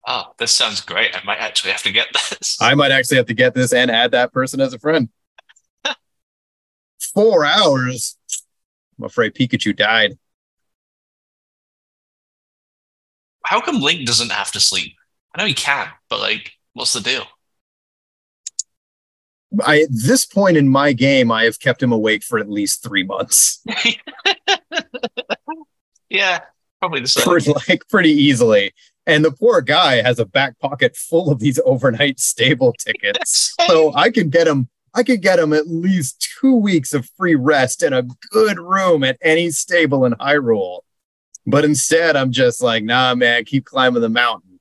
[0.07, 1.16] Oh, this sounds great.
[1.16, 2.59] I might actually have to get this.
[2.61, 5.09] I might actually have to get this and add that person as a friend.
[7.14, 8.17] Four hours.
[8.98, 10.18] I'm afraid Pikachu died.
[13.44, 14.94] How come Link doesn't have to sleep?
[15.34, 17.26] I know he can, but like, what's the deal?
[19.64, 22.82] I at this point in my game, I have kept him awake for at least
[22.82, 23.64] three months.
[26.08, 26.40] Yeah,
[26.80, 27.24] probably the same.
[27.24, 28.72] Pretty, like pretty easily.
[29.06, 33.54] And the poor guy has a back pocket full of these overnight stable tickets.
[33.66, 37.37] so I can get him I could get him at least two weeks of free
[37.37, 40.80] rest in a good room at any stable in Hyrule.
[41.46, 44.58] But instead, I'm just like, nah, man, keep climbing the mountain.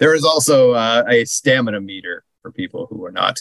[0.00, 3.40] There is also uh, a stamina meter for people who are not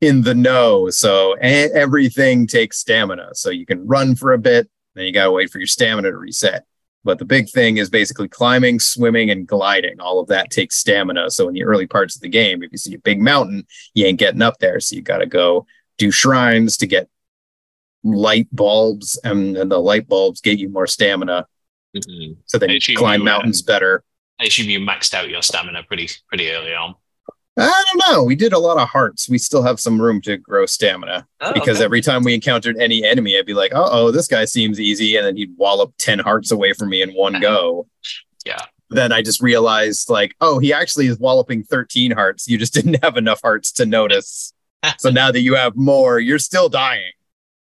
[0.00, 0.88] in the know.
[0.88, 3.34] So everything takes stamina.
[3.34, 6.10] So you can run for a bit, then you got to wait for your stamina
[6.10, 6.64] to reset.
[7.08, 9.98] But the big thing is basically climbing, swimming, and gliding.
[9.98, 11.30] All of that takes stamina.
[11.30, 14.04] So in the early parts of the game, if you see a big mountain, you
[14.04, 14.78] ain't getting up there.
[14.78, 15.64] So you got to go
[15.96, 17.08] do shrines to get
[18.04, 21.46] light bulbs, and the light bulbs get you more stamina.
[21.96, 22.36] Mhm.
[22.44, 24.04] So then you climb you, uh, mountains better.
[24.38, 26.94] I assume you maxed out your stamina pretty pretty early on.
[27.58, 28.22] I don't know.
[28.24, 29.28] We did a lot of hearts.
[29.28, 31.84] We still have some room to grow stamina Oh, because okay.
[31.84, 35.16] every time we encountered any enemy, I'd be like, "Uh oh, this guy seems easy,"
[35.16, 37.86] and then he'd wallop ten hearts away from me in one go.
[38.46, 38.60] Yeah.
[38.90, 42.48] Then I just realized, like, oh, he actually is walloping thirteen hearts.
[42.48, 44.52] You just didn't have enough hearts to notice.
[44.98, 47.12] so now that you have more, you're still dying.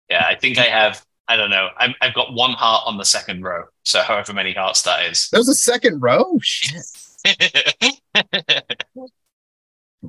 [0.09, 1.03] yeah, I think I have.
[1.27, 1.69] I don't know.
[1.77, 5.27] I'm, I've got one heart on the second row, so however many hearts that is.
[5.29, 6.37] There's a second row.
[6.43, 6.83] Shit,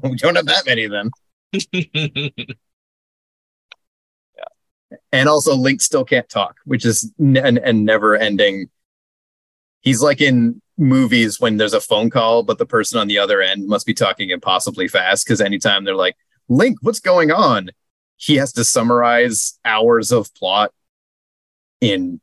[0.02, 1.10] we don't have that many then.
[4.36, 4.44] Yeah.
[5.12, 8.68] And also Link still can't talk, which is n- an, an never ending.
[9.80, 13.40] He's like in movies when there's a phone call, but the person on the other
[13.40, 16.16] end must be talking impossibly fast because anytime they're like,
[16.48, 17.70] Link, what's going on?
[18.16, 20.72] He has to summarize hours of plot
[21.80, 22.20] in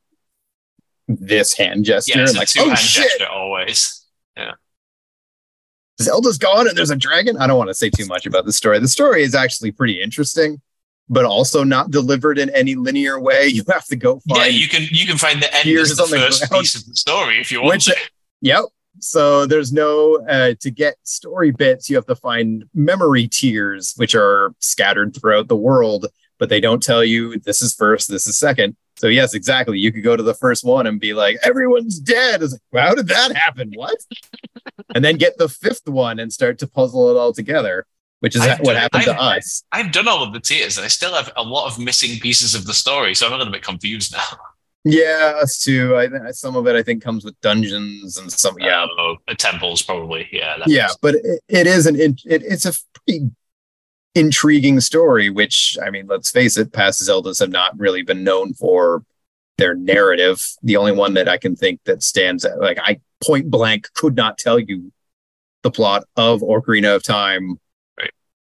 [1.08, 2.18] this hand gesture.
[2.18, 4.03] yeah, it's and a like, two oh hand shit, gesture always.
[6.04, 7.38] Zelda's gone and there's a dragon.
[7.38, 8.80] I don't want to say too much about the story.
[8.80, 10.62] The story is actually pretty interesting,
[11.10, 13.48] but also not delivered in any linear way.
[13.48, 16.04] You have to go find yeah, you can you can find the end as the
[16.04, 16.62] the first ground.
[16.62, 17.96] piece of the story if you want Which- to.
[18.42, 18.66] Yep.
[19.00, 21.90] So there's no uh, to get story bits.
[21.90, 26.06] You have to find memory tears, which are scattered throughout the world,
[26.38, 28.76] but they don't tell you this is first, this is second.
[28.98, 29.80] So yes, exactly.
[29.80, 32.42] You could go to the first one and be like, everyone's dead.
[32.44, 33.72] It's like, well, how did that happen?
[33.76, 33.98] What?
[34.96, 37.86] and then get the fifth one and start to puzzle it all together,
[38.20, 39.64] which is I've what done- happened to I've- us.
[39.72, 42.56] I've done all of the tears and I still have a lot of missing pieces
[42.56, 44.24] of the story, so I'm a little bit confused now.
[44.86, 45.96] Yeah, us too.
[45.96, 48.58] I think some of it I think comes with dungeons and some.
[48.60, 50.28] Yeah, Oh, the temples probably.
[50.30, 50.58] Yeah.
[50.68, 53.32] yeah, but it, it is an in, it, it's a pretty
[54.16, 55.30] intriguing story.
[55.30, 59.04] Which I mean, let's face it, past Zeldas have not really been known for
[59.58, 60.44] their narrative.
[60.64, 64.16] The only one that I can think that stands out, like I point blank, could
[64.16, 64.92] not tell you
[65.62, 67.60] the plot of Ocarina of Time,
[67.98, 68.12] Right.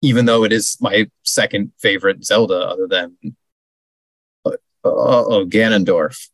[0.02, 3.16] even though it is my second favorite Zelda, other than
[4.46, 4.52] uh,
[4.84, 6.28] oh Ganondorf.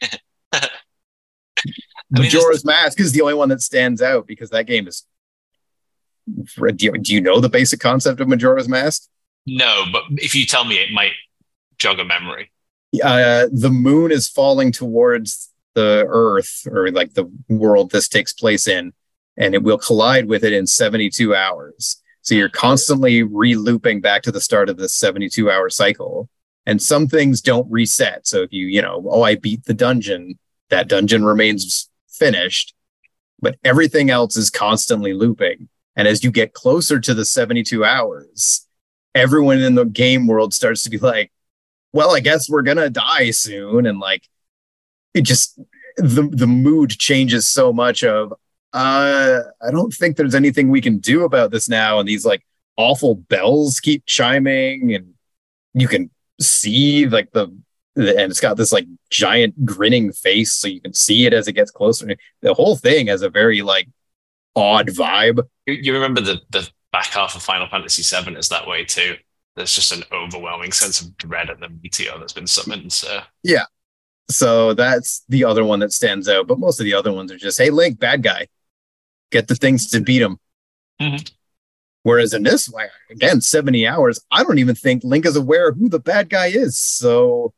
[0.52, 5.04] I mean, Majora's Mask is the only one that stands out because that game is.
[6.56, 9.08] Do you, do you know the basic concept of Majora's Mask?
[9.46, 11.12] No, but if you tell me, it might
[11.78, 12.50] jog a memory.
[13.02, 18.66] Uh, the moon is falling towards the Earth or like the world this takes place
[18.66, 18.92] in,
[19.36, 22.02] and it will collide with it in 72 hours.
[22.22, 26.28] So you're constantly re-looping back to the start of this 72 hour cycle.
[26.66, 28.26] And some things don't reset.
[28.26, 32.74] So if you, you know, oh, I beat the dungeon, that dungeon remains finished,
[33.40, 35.68] but everything else is constantly looping.
[35.98, 38.66] And as you get closer to the 72 hours,
[39.16, 41.32] everyone in the game world starts to be like,
[41.92, 43.84] well, I guess we're gonna die soon.
[43.84, 44.22] And like
[45.12, 45.58] it just
[45.96, 48.32] the the mood changes so much of
[48.72, 51.98] uh I don't think there's anything we can do about this now.
[51.98, 52.46] And these like
[52.76, 55.14] awful bells keep chiming and
[55.74, 57.46] you can see like the
[57.96, 61.54] and it's got this like giant grinning face so you can see it as it
[61.54, 63.88] gets closer the whole thing has a very like
[64.58, 68.66] odd vibe You, you remember the the back half of Final Fantasy VII is that
[68.66, 69.14] way too.
[69.56, 72.92] There's just an overwhelming sense of dread at the meteor that's been summoned.
[72.92, 73.64] So yeah,
[74.30, 77.38] so that's the other one that stands out but most of the other ones are
[77.38, 78.46] just hey link bad guy
[79.32, 80.38] get the things to beat him
[81.00, 81.30] Mhm.
[82.02, 85.78] whereas in this way again 70 hours i don't even think link is aware of
[85.78, 87.54] who the bad guy is so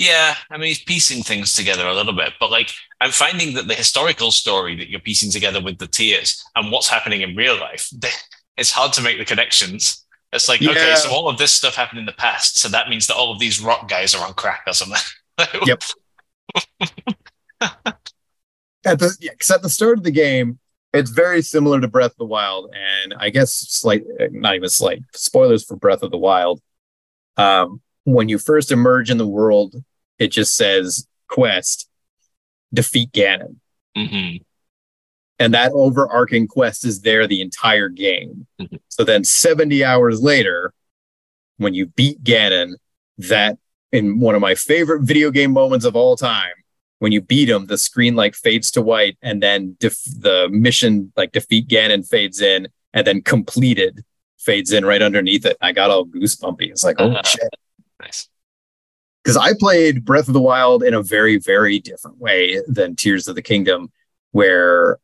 [0.00, 2.72] yeah, I mean he's piecing things together a little bit, but like
[3.02, 6.88] I'm finding that the historical story that you're piecing together with the tears and what's
[6.88, 7.90] happening in real life,
[8.56, 10.06] it's hard to make the connections.
[10.32, 13.08] It's like, okay, so all of this stuff happened in the past, so that means
[13.08, 14.98] that all of these rock guys are on crack or something.
[15.66, 15.82] Yep.
[17.60, 20.58] at the yeah, 'cause at the start of the game,
[20.94, 24.68] it's very similar to Breath of the Wild, and I guess slight, uh, not even
[24.68, 26.60] slight spoilers for Breath of the Wild.
[27.36, 29.74] Um, when you first emerge in the world,
[30.20, 31.88] it just says quest,
[32.72, 33.56] defeat Ganon,
[33.96, 34.36] hmm
[35.40, 38.46] and that overarching quest is there the entire game.
[38.60, 38.78] Mhm.
[38.88, 40.74] So then, seventy hours later,
[41.56, 42.74] when you beat Ganon,
[43.16, 43.56] that
[43.90, 46.52] in one of my favorite video game moments of all time
[47.00, 51.10] when you beat him the screen like fades to white and then def- the mission
[51.16, 54.04] like defeat ganon fades in and then completed
[54.38, 57.22] fades in right underneath it i got all goosebumpy it's like oh Uh-huh.
[57.24, 57.48] shit
[58.00, 58.28] Nice.
[59.22, 63.28] Because i played breath of the wild in a very very different way than tears
[63.28, 63.90] of the kingdom
[64.32, 64.98] where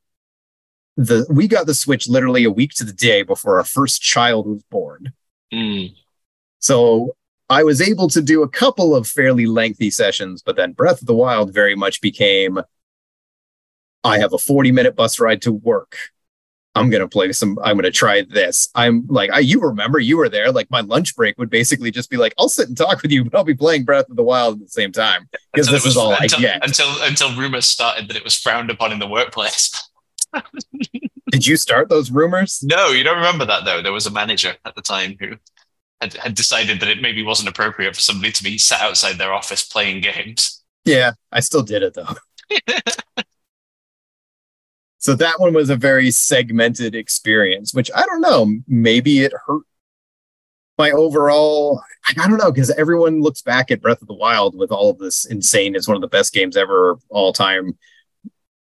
[0.97, 4.47] the we got the switch literally a week to the day before our first child
[4.47, 5.13] was born
[5.53, 5.95] Mm.
[6.59, 7.15] so
[7.49, 11.07] I was able to do a couple of fairly lengthy sessions, but then Breath of
[11.07, 12.59] the Wild very much became
[14.03, 15.97] I have a 40 minute bus ride to work.
[16.77, 18.69] I'm going to play some, I'm going to try this.
[18.75, 20.53] I'm like, I, you remember you were there.
[20.53, 23.25] Like my lunch break would basically just be like, I'll sit and talk with you,
[23.25, 25.95] but I'll be playing Breath of the Wild at the same time because this was-
[25.95, 26.65] is all until, I get.
[26.65, 29.73] Until until rumors started that it was frowned upon in the workplace.
[31.31, 32.61] Did you start those rumors?
[32.63, 33.83] No, you don't remember that though.
[33.83, 35.33] There was a manager at the time who
[36.01, 39.33] had, had decided that it maybe wasn't appropriate for somebody to be sat outside their
[39.33, 40.63] office playing games.
[40.85, 42.15] Yeah, I still did it though.
[45.07, 49.63] so that one was a very segmented experience, which I don't know, maybe it hurt
[50.77, 51.81] my overall.
[52.19, 54.99] I don't know because everyone looks back at Breath of the Wild with all of
[54.99, 55.77] this insane.
[55.77, 57.79] It's one of the best games ever, all time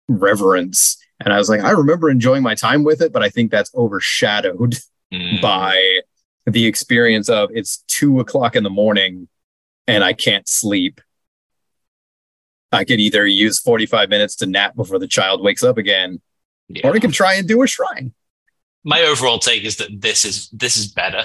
[0.09, 0.97] reverence.
[1.25, 3.73] And I was like, I remember enjoying my time with it, but I think that's
[3.75, 4.79] overshadowed
[5.13, 5.43] Mm.
[5.43, 6.01] by
[6.47, 9.29] the experience of it's two o'clock in the morning
[9.87, 11.01] and I can't sleep.
[12.73, 16.23] I could either use 45 minutes to nap before the child wakes up again,
[16.75, 16.89] Yeah.
[16.89, 18.13] or I can try and do a shrine.
[18.85, 21.25] My overall take is that this is this is better,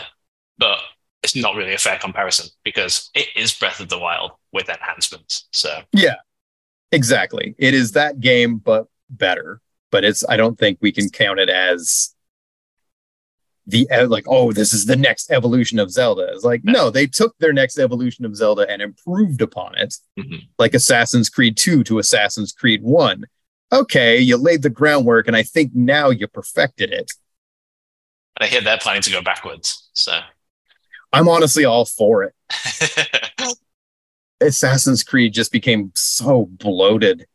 [0.58, 0.80] but
[1.24, 5.48] it's not really a fair comparison because it is Breath of the Wild with enhancements.
[5.52, 6.16] So Yeah,
[6.92, 7.56] exactly.
[7.58, 9.62] It is that game, but better.
[9.92, 12.14] But it's, I don't think we can count it as
[13.66, 16.30] the uh, like, oh, this is the next evolution of Zelda.
[16.34, 19.96] It's like, no, they took their next evolution of Zelda and improved upon it.
[20.20, 20.48] mhm.
[20.58, 23.26] like Assassin's Creed 2 to Assassin's Creed 1.
[23.72, 27.12] Okay, you laid the groundwork, and I think now you perfected it.
[28.40, 29.90] and I hear they're planning to go backwards.
[29.94, 30.20] So
[31.12, 32.34] I'm honestly all for it.
[34.42, 37.26] Assassin's Creed just became so bloated.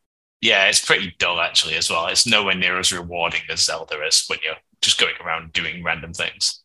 [0.40, 2.06] yeah, it's pretty dull actually as well.
[2.06, 6.12] It's nowhere near as rewarding as Zelda is when you're just going around doing random
[6.14, 6.60] things.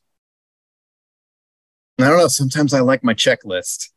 [2.00, 2.28] I don't know.
[2.28, 3.90] Sometimes I like my checklist.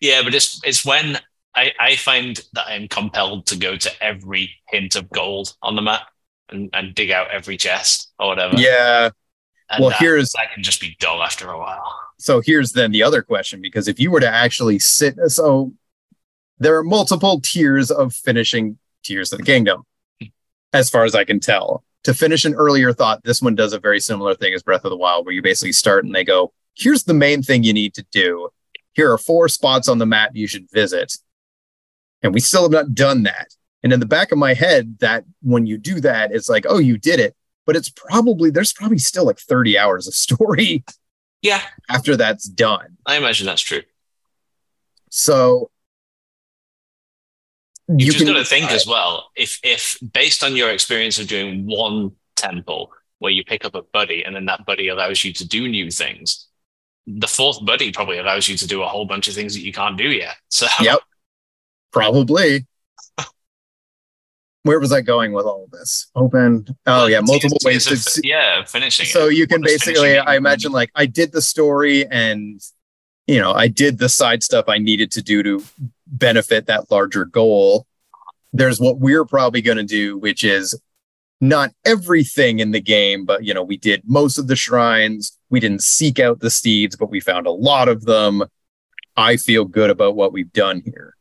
[0.00, 1.18] Yeah, but it's it's when
[1.56, 5.82] I, I find that I'm compelled to go to every hint of gold on the
[5.82, 6.08] map
[6.50, 8.56] and, and dig out every chest or whatever.
[8.56, 9.10] Yeah.
[9.70, 11.84] And Well, that, here's that can just be dull after a while.
[12.18, 15.72] so here's then the other question because if you were to actually sit, so
[16.58, 19.82] there are multiple tiers of finishing Tears of the Kingdom,
[20.20, 20.28] hmm.
[20.72, 21.84] as far as I can tell.
[22.04, 24.90] To finish an earlier thought, this one does a very similar thing as Breath of
[24.90, 27.94] the Wild, where you basically start and they go, here's the main thing you need
[27.94, 28.50] to do.
[28.92, 31.16] Here are four spots on the map you should visit.
[32.24, 33.54] And we still have not done that.
[33.84, 36.78] And in the back of my head, that when you do that, it's like, oh,
[36.78, 37.36] you did it.
[37.66, 40.84] But it's probably, there's probably still like 30 hours of story
[41.42, 42.96] Yeah, after that's done.
[43.06, 43.82] I imagine that's true.
[45.10, 45.70] So
[47.88, 49.30] You just got to think as well.
[49.36, 53.82] If if based on your experience of doing one temple where you pick up a
[53.82, 56.48] buddy and then that buddy allows you to do new things,
[57.06, 59.72] the fourth buddy probably allows you to do a whole bunch of things that you
[59.72, 60.36] can't do yet.
[60.48, 61.00] So Yep.
[61.94, 62.66] Probably.
[64.64, 66.10] Where was I going with all of this?
[66.16, 66.66] Open.
[66.86, 68.20] Oh yeah, multiple ways to.
[68.26, 69.06] yeah, finishing.
[69.06, 69.36] so it.
[69.36, 72.60] you can basically i imagine like i did the story and
[73.26, 75.62] you know i did the side stuff i needed to do to
[76.06, 77.86] benefit that larger goal
[78.52, 80.78] there's what we're probably going to do which is
[81.40, 85.60] not everything in the game but you know we did most of the shrines we
[85.60, 88.42] didn't seek out the steeds but we found a lot of them
[89.16, 91.14] i feel good about what we've done here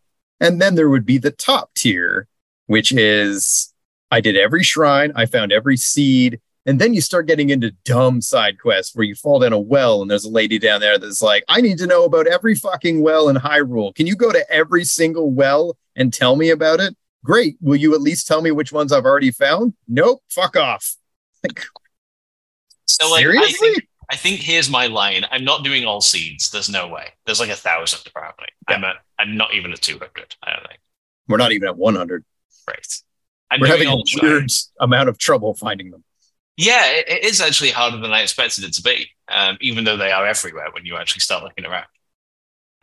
[0.43, 2.27] and then there would be the top tier
[2.67, 3.73] which is
[4.11, 8.21] i did every shrine i found every seed and then you start getting into dumb
[8.21, 11.21] side quests where you fall down a well and there's a lady down there that's
[11.21, 13.93] like, I need to know about every fucking well in Hyrule.
[13.93, 16.95] Can you go to every single well and tell me about it?
[17.25, 17.57] Great.
[17.61, 19.73] Will you at least tell me which ones I've already found?
[19.87, 20.23] Nope.
[20.29, 20.95] Fuck off.
[21.43, 21.61] Like,
[22.85, 23.87] So like, seriously?
[24.13, 25.25] I think here's my line.
[25.31, 26.51] I'm not doing all seeds.
[26.51, 27.07] There's no way.
[27.25, 28.45] There's like a thousand probably.
[28.67, 28.97] I'm at.
[29.17, 30.35] I'm not even at 200.
[30.43, 30.79] I don't think.
[31.27, 32.23] We're not even at 100.
[32.67, 32.87] Right.
[33.49, 36.03] I'm We're having a weird amount of trouble finding them.
[36.57, 39.09] Yeah, it, it is actually harder than I expected it to be.
[39.29, 41.87] Um, even though they are everywhere when you actually start looking around.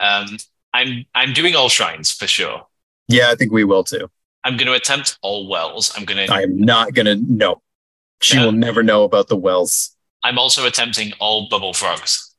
[0.00, 0.36] Um,
[0.74, 2.66] I'm I'm doing all shrines for sure.
[3.06, 4.10] Yeah, I think we will too.
[4.42, 5.92] I'm going to attempt all wells.
[5.96, 6.32] I'm going to.
[6.32, 7.62] I am not going to know.
[8.20, 8.46] She Yeah.
[8.46, 9.94] will never know about the wells.
[10.22, 12.34] I'm also attempting all bubble frogs.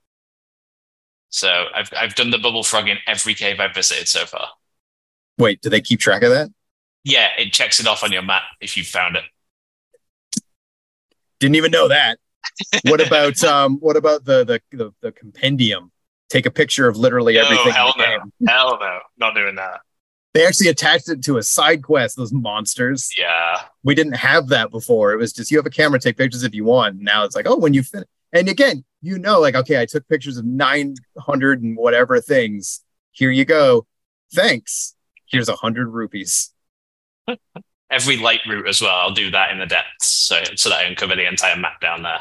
[1.30, 4.50] So I've I've done the bubble frog in every cave I've visited so far.
[5.38, 6.50] Wait, do they keep track of that?
[7.04, 9.24] Yeah, it checks it off on your map if you found it.
[11.40, 12.20] Didn't even know that.
[12.84, 15.92] What about um what about the the the, the compendium?
[16.30, 18.18] Take a picture of literally No, everything in hell no.
[18.48, 19.82] Hell no, not doing that.
[20.34, 23.10] They actually attached it to a side quest, those monsters.
[23.18, 25.12] Yeah, We didn't have that before.
[25.12, 27.00] It was just you have a camera, take pictures if you want.
[27.02, 28.08] Now it's like, oh, when you finish.
[28.32, 32.82] And again, you know, like, okay, I took pictures of 900 and whatever things.
[33.12, 33.86] Here you go.
[34.34, 34.96] Thanks.
[35.26, 36.54] Here's a hundred rupees.
[37.92, 38.96] every Lightroot as well.
[38.96, 42.04] I'll do that in the depths, so so that I uncover the entire map down
[42.04, 42.20] there.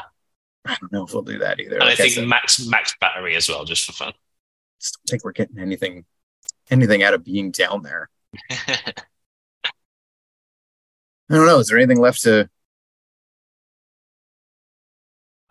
[0.65, 1.75] I don't know if we'll do that either.
[1.75, 4.09] And I Like think said, max max battery as well, just for fun.
[4.09, 6.05] I don't think we're getting anything
[6.71, 8.09] anything out of being down there.
[8.49, 8.93] I
[11.29, 11.59] don't know.
[11.59, 12.49] Is there anything left to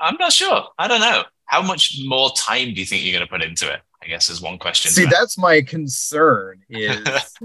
[0.00, 0.68] I'm not sure.
[0.78, 1.24] I don't know.
[1.44, 3.80] How much more time do you think you're going to put into it?
[4.02, 4.90] I guess is one question.
[4.90, 5.04] see?
[5.04, 6.62] That's my concern.
[6.70, 7.36] Is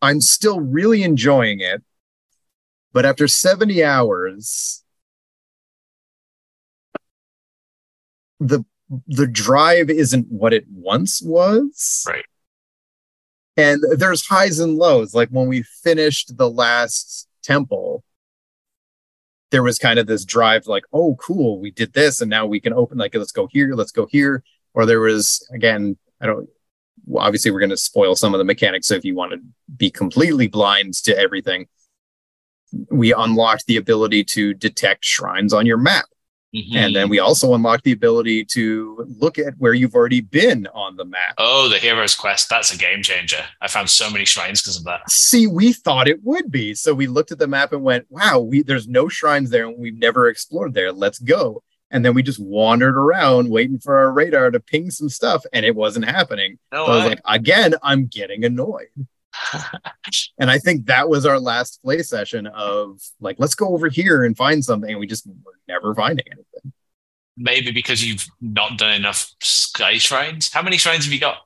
[0.00, 1.82] I'm still really enjoying it,
[2.92, 4.84] but after 70 hours,
[8.40, 8.64] the
[9.06, 12.04] the drive isn't what it once was.
[12.08, 12.24] Right.
[13.56, 15.14] And there's highs and lows.
[15.14, 18.04] Like when we finished the last temple,
[19.50, 22.60] there was kind of this drive like, oh, cool, we did this, and now we
[22.60, 24.42] can open, like, let's go here, let's go here.
[24.74, 26.48] Or there was, again, I don't,
[27.16, 28.86] obviously, we're going to spoil some of the mechanics.
[28.86, 29.38] So if you want to
[29.74, 31.66] be completely blind to everything,
[32.90, 36.04] we unlocked the ability to detect shrines on your map.
[36.54, 36.74] Mhm.
[36.74, 40.96] And then we also unlock the ability to look at where you've already been on
[40.96, 41.34] the map.
[41.36, 42.48] oh, the hero's quest.
[42.48, 43.44] That's a game changer.
[43.60, 45.10] I found so many shrines because of that.
[45.10, 46.74] See, we thought it would be.
[46.74, 49.76] So we looked at the map and went, wow, we, there's no shrines there and
[49.78, 50.90] we've never explored there.
[50.90, 51.62] Let's go.
[51.90, 55.64] And then we just wandered around waiting for our radar to ping some stuff and
[55.64, 56.58] it wasn't happening.
[56.72, 58.88] No So I was like, again, I'm getting annoyed.
[60.38, 64.24] And I think that was our last play session of like, let's go over here
[64.24, 64.90] and find something.
[64.90, 66.72] And we just were never finding anything.
[67.36, 70.52] Maybe because you've not done enough sky shrines.
[70.52, 71.38] How many shrines have you got?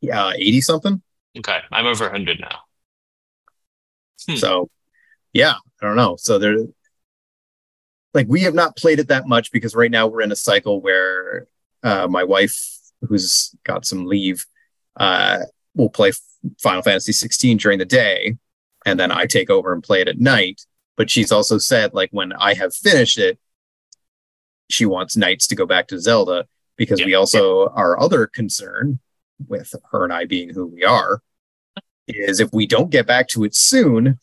[0.00, 1.02] Yeah, 80 something.
[1.38, 2.58] Okay, I'm over 100 now.
[4.28, 4.36] Hmm.
[4.36, 4.70] So,
[5.32, 6.16] yeah, I don't know.
[6.18, 6.56] So there,
[8.14, 10.80] like, we have not played it that much because right now we're in a cycle
[10.80, 11.46] where
[11.82, 12.58] uh, my wife,
[13.02, 14.46] who's got some leave,
[14.96, 15.40] uh,
[15.76, 16.12] will play
[16.60, 18.36] Final Fantasy 16 during the day,
[18.84, 20.62] and then I take over and play it at night.
[20.96, 23.38] But she's also said, like, when I have finished it,
[24.68, 26.46] she wants nights to go back to Zelda
[26.76, 28.98] because we also our other concern
[29.46, 31.22] with her and I being who we are
[32.08, 34.18] is if we don't get back to it soon,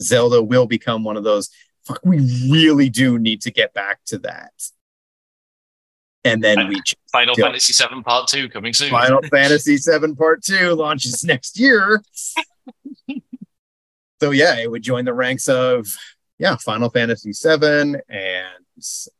[0.00, 1.50] Zelda will become one of those.
[1.84, 2.18] Fuck, we
[2.50, 4.52] really do need to get back to that.
[6.24, 6.80] And then we
[7.12, 7.34] Final.
[7.34, 8.90] Fantasy VII Part 2 coming soon.
[8.90, 12.02] Final Fantasy VII Part Two launches next year.
[14.20, 15.86] so yeah, it would join the ranks of
[16.38, 18.64] yeah, Final Fantasy VII and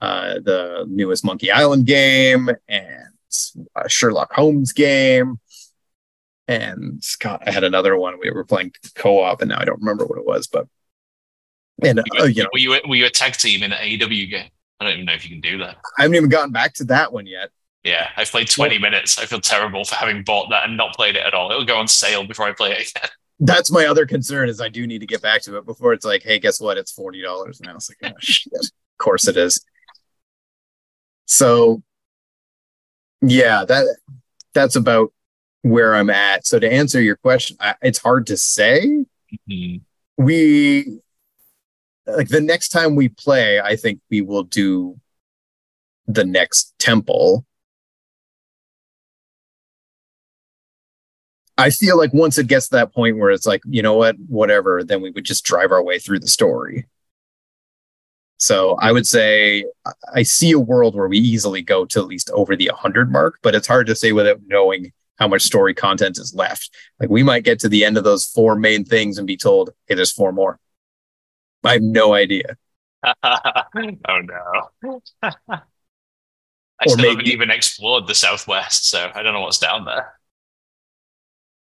[0.01, 3.09] uh, the newest Monkey Island game and
[3.77, 5.39] a Sherlock Holmes game
[6.49, 8.19] and Scott, I had another one.
[8.21, 10.67] We were playing co-op, and now I don't remember what it was, but
[11.83, 14.31] and uh, were, you know, were you were you a tag team in an AEW
[14.31, 14.51] game?
[14.81, 15.77] I don't even know if you can do that.
[15.99, 17.51] I haven't even gotten back to that one yet.
[17.85, 19.19] Yeah, I've played 20 minutes.
[19.19, 21.51] I feel terrible for having bought that and not played it at all.
[21.51, 23.11] It'll go on sale before I play it again.
[23.41, 26.05] That's my other concern is I do need to get back to it before it's
[26.05, 26.79] like, hey, guess what?
[26.79, 27.75] It's forty dollars now.
[27.75, 28.53] It's like, oh, shit.
[28.55, 29.65] Of course it is.
[31.27, 31.83] So,
[33.21, 33.97] yeah, that
[34.55, 35.13] that's about
[35.63, 36.47] where I'm at.
[36.47, 39.05] So to answer your question, I, it's hard to say.
[39.51, 39.81] Mhm.
[40.19, 41.01] We
[42.07, 44.99] like the next time we play, I think we will do
[46.07, 47.47] the next temple.
[51.59, 54.17] I feel like once it gets to that point where it's like, you know what,
[54.29, 56.87] whatever, then we would just drive our way through the story.
[58.39, 59.65] So I would say
[60.13, 63.39] I- see a world where we easily go to at least over the 100 mark,
[63.43, 66.71] but it's hard to say without knowing how much story content is left.
[66.99, 69.71] Like we might get to the end of those four main things and be told,
[69.87, 70.59] hey, there's four more.
[71.65, 72.57] I have no idea.
[73.05, 73.41] oh
[74.05, 75.01] no.
[75.23, 80.15] I still maybe- haven't even explored the Southwest, so I don't know what's down there.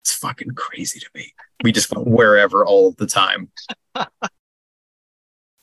[0.03, 1.33] It's fucking crazy to me.
[1.63, 3.49] We just went wherever all of the time.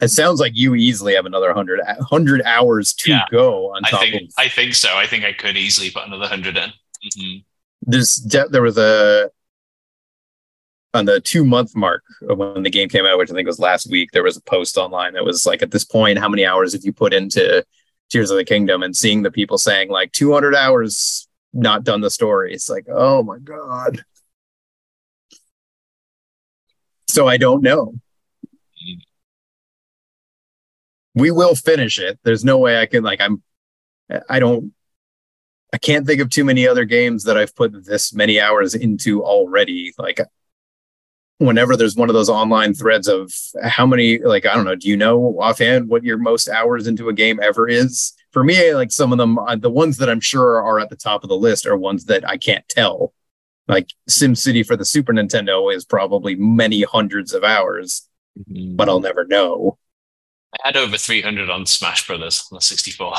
[0.01, 3.25] it sounds like you easily have another 100, 100 hours to Yeah.
[3.31, 4.95] go on I top think of I think so.
[4.97, 6.71] I think I could easily put another hundred in.
[7.17, 7.43] Mhm.
[7.83, 9.29] there's de- there was a
[10.93, 13.89] on the two month mark when the game came out, which I think was last
[13.89, 14.09] week.
[14.11, 16.83] There was a post online that was like, at this point, how many hours have
[16.83, 17.63] you put into
[18.09, 18.83] Tears of the Kingdom?
[18.83, 22.53] And seeing the people saying like 200 hours, not done the story.
[22.53, 24.03] It's like, oh my god.
[27.07, 27.93] So I don't know.
[31.13, 32.19] We will finish it.
[32.23, 33.43] There's no way I can like I'm.
[34.29, 34.73] I don't
[35.73, 39.23] I can't think of too many other games that I've put this many hours into
[39.23, 39.93] already.
[39.97, 40.19] Like
[41.41, 43.33] whenever there's one of those online threads of
[43.63, 47.09] how many, like, I don't know, do you know offhand what your most hours into
[47.09, 48.13] a game ever is?
[48.31, 50.95] For me, like some of them, uh, the ones that I'm sure are at the
[50.95, 53.13] top of the list are ones that I can't tell.
[53.67, 58.07] Like SimCity for the Super Nintendo is probably many hundreds of hours,
[58.47, 59.77] but I'll never know.
[60.53, 63.15] I had over 300 on Smash Brothers on the 64.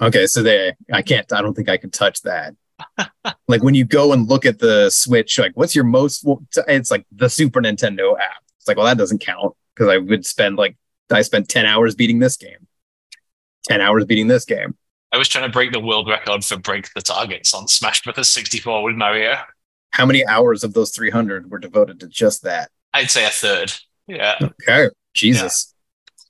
[0.00, 2.54] Okay, so they, I can't, I don't think I can touch that.
[3.48, 6.26] like when you go and look at the Switch, like what's your most?
[6.68, 8.42] It's like the Super Nintendo app.
[8.58, 10.76] It's like, well, that doesn't count because I would spend like
[11.10, 12.66] I spent ten hours beating this game,
[13.68, 14.76] ten hours beating this game.
[15.12, 18.30] I was trying to break the world record for break the targets on Smash Brothers
[18.30, 19.36] 64 with Mario.
[19.90, 22.70] How many hours of those three hundred were devoted to just that?
[22.94, 23.72] I'd say a third.
[24.06, 25.74] Yeah, Okay, Jesus.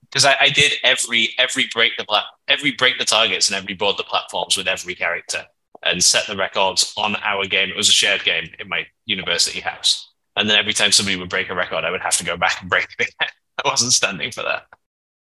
[0.03, 3.75] because I, I did every every break the plat every break the targets and every
[3.75, 5.45] board the platforms with every character
[5.83, 7.71] and set the records on our game.
[7.71, 11.29] It was a shared game in my university house, and then every time somebody would
[11.29, 13.29] break a record, I would have to go back and break it again.
[13.65, 14.67] I wasn't standing for that.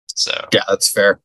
[0.07, 1.19] So, Yeah, that's fair.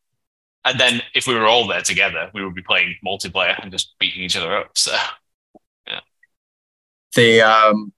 [0.65, 3.95] and then if we were all there together, we would be playing multiplayer and just
[3.99, 4.71] beating each other up.
[4.77, 4.97] So,
[5.87, 6.01] yeah.
[7.15, 7.93] The um,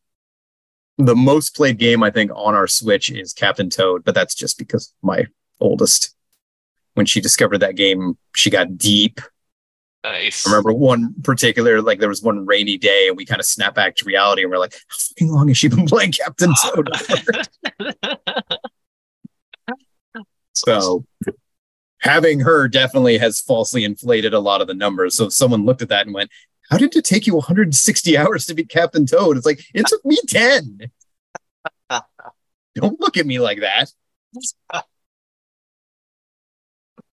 [0.98, 4.58] the most played game I think on our Switch is Captain Toad, but that's just
[4.58, 5.26] because my
[5.60, 6.14] oldest,
[6.94, 9.20] when she discovered that game, she got deep
[10.12, 10.46] nice.
[10.46, 13.76] I remember one particular, like there was one rainy day, and we kind of snapped
[13.76, 16.70] back to reality, and we're like, "How fucking long has she been playing Captain ah.
[16.74, 16.90] Toad?"
[20.52, 21.04] so,
[22.00, 25.16] having her definitely has falsely inflated a lot of the numbers.
[25.16, 26.30] So, if someone looked at that and went,
[26.70, 30.04] "How did it take you 160 hours to beat Captain Toad?" It's like it took
[30.04, 30.90] me 10.
[32.74, 33.90] Don't look at me like that.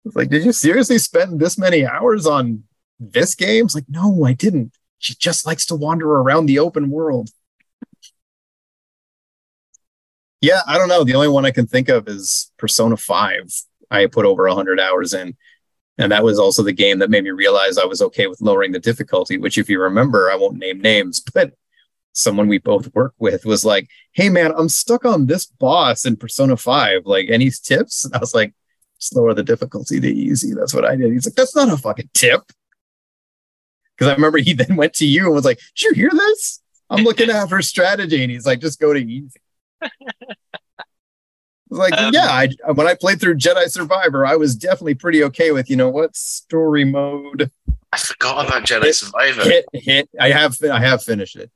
[0.05, 2.63] It's like, did you seriously spend this many hours on
[3.11, 3.65] this game?
[3.65, 4.73] It's like, no, I didn't.
[4.99, 7.29] She just likes to wander around the open world.
[10.41, 11.03] Yeah, I don't know.
[11.03, 13.63] The only one I can think of is Persona 5.
[13.91, 15.35] I put over 100 hours in.
[15.97, 18.71] And that was also the game that made me realize I was okay with lowering
[18.71, 21.53] the difficulty, which, if you remember, I won't name names, but
[22.13, 26.15] someone we both work with was like, hey, man, I'm stuck on this boss in
[26.15, 27.05] Persona 5.
[27.05, 28.05] Like, any tips?
[28.05, 28.53] And I was like,
[28.99, 30.53] just lower the difficulty to easy.
[30.53, 31.11] That's what I did.
[31.11, 32.41] He's like, that's not a fucking tip.
[33.97, 36.61] Because I remember he then went to you and was like, did you hear this?
[36.89, 38.21] I'm looking at her strategy.
[38.21, 39.39] And he's like, just go to easy.
[39.81, 39.89] I
[41.69, 45.23] was like, Um, yeah, I, when I played through Jedi Survivor, I was definitely pretty
[45.25, 47.51] okay with, you know what, story mode.
[47.91, 49.43] I forgot about Jedi Survivor.
[49.43, 50.09] Hit, hit.
[50.19, 51.51] I have, I have finished it.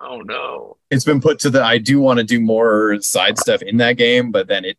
[0.00, 0.76] Oh no.
[0.90, 3.96] It's been put to the, I do want to do more side stuff in that
[3.96, 4.76] game, but then it,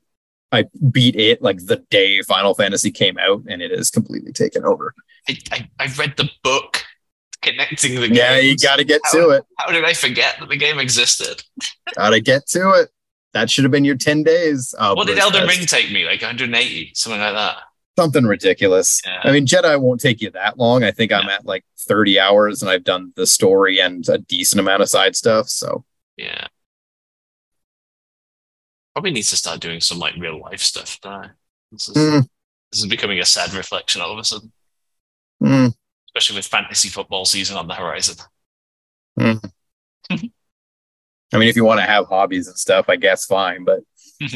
[0.51, 4.63] I beat it like the day Final Fantasy came out and it is completely taken
[4.63, 4.93] over.
[5.27, 6.82] I, I, I read the book
[7.43, 8.15] connecting the game.
[8.15, 9.43] Yeah, you got to get How- to it.
[9.57, 11.43] How did I forget that the game existed?
[11.95, 12.89] Got to get to it.
[13.33, 14.73] That should have been your 10 days.
[14.79, 15.47] Oh, what did Elden.
[15.47, 16.05] Ring take me?
[16.05, 17.57] Like 180, something like that.
[17.97, 19.01] Something ridiculous.
[19.05, 19.19] Yeah.
[19.23, 20.83] I mean, Jedi won't take you that long.
[20.83, 24.59] I think I'm at like 30 hours and I've done the story and a decent
[24.59, 25.49] amount of side stuff.
[25.49, 25.83] So,
[26.17, 26.47] Yeah.
[28.95, 30.99] Probably needs to start doing some like real life stuff.
[31.71, 32.27] This is, mm,
[32.71, 34.51] this is becoming a sad reflection all of a sudden,
[35.41, 35.73] mm,
[36.15, 38.17] especially with fantasy football season on the horizon.
[39.19, 39.51] mm.
[40.11, 43.65] I mean, if you want to have hobbies and stuff, I guess fine.
[43.65, 43.79] But
[44.21, 44.35] I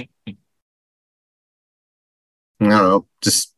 [2.59, 3.05] don't know.
[3.21, 3.53] Just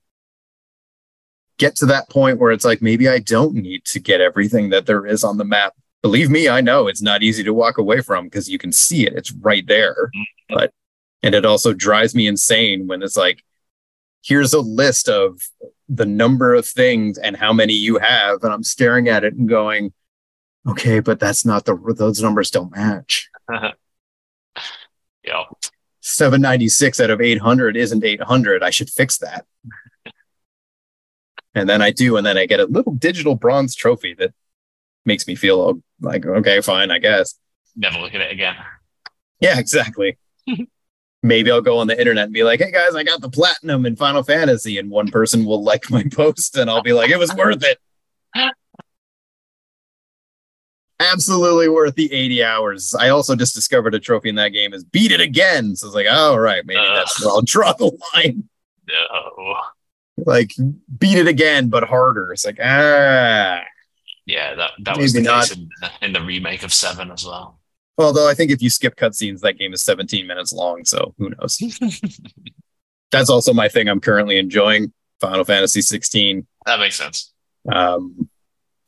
[1.57, 4.85] get to that point where it's like, maybe I don't need to get everything that
[4.85, 5.73] there is on the map.
[6.01, 9.05] Believe me, I know it's not easy to walk away from because you can see
[9.05, 9.13] it.
[9.13, 10.11] It's right there.
[10.49, 10.73] But,
[11.23, 13.43] and it also drives me insane when it's like,
[14.23, 15.41] here's a list of
[15.87, 18.43] the number of things and how many you have.
[18.43, 19.93] And I'm staring at it and going,
[20.67, 23.29] okay, but that's not the, those numbers don't match.
[25.23, 25.43] Yeah.
[26.01, 28.63] 796 out of 800 isn't 800.
[28.63, 29.45] I should fix that.
[31.53, 34.33] and then I do, and then I get a little digital bronze trophy that
[35.05, 37.35] makes me feel like, okay, fine, I guess.
[37.75, 38.55] Never look at it again.
[39.39, 40.17] Yeah, exactly.
[41.21, 43.85] Maybe I'll go on the internet and be like, hey guys, I got the platinum
[43.85, 44.77] in Final Fantasy.
[44.77, 47.77] And one person will like my post, and I'll be like, it was worth it.
[51.01, 52.93] Absolutely worth the 80 hours.
[52.93, 55.75] I also just discovered a trophy in that game is beat it again.
[55.77, 56.95] So it's like, oh, right, maybe Ugh.
[56.95, 58.49] that's where I'll draw the line.
[58.87, 59.55] No.
[60.25, 60.51] like
[60.97, 63.61] beat it again but harder it's like ah
[64.25, 65.47] Yeah, that, that was the not.
[65.47, 65.69] case in,
[66.01, 67.58] in the remake of Seven as well.
[68.05, 71.29] Although i think if you skip cutscenes that game is 17 minutes long so who
[71.31, 71.57] knows?
[73.11, 77.33] That's also my thing i'm currently enjoying final fantasy 16 That makes sense.
[77.71, 78.29] um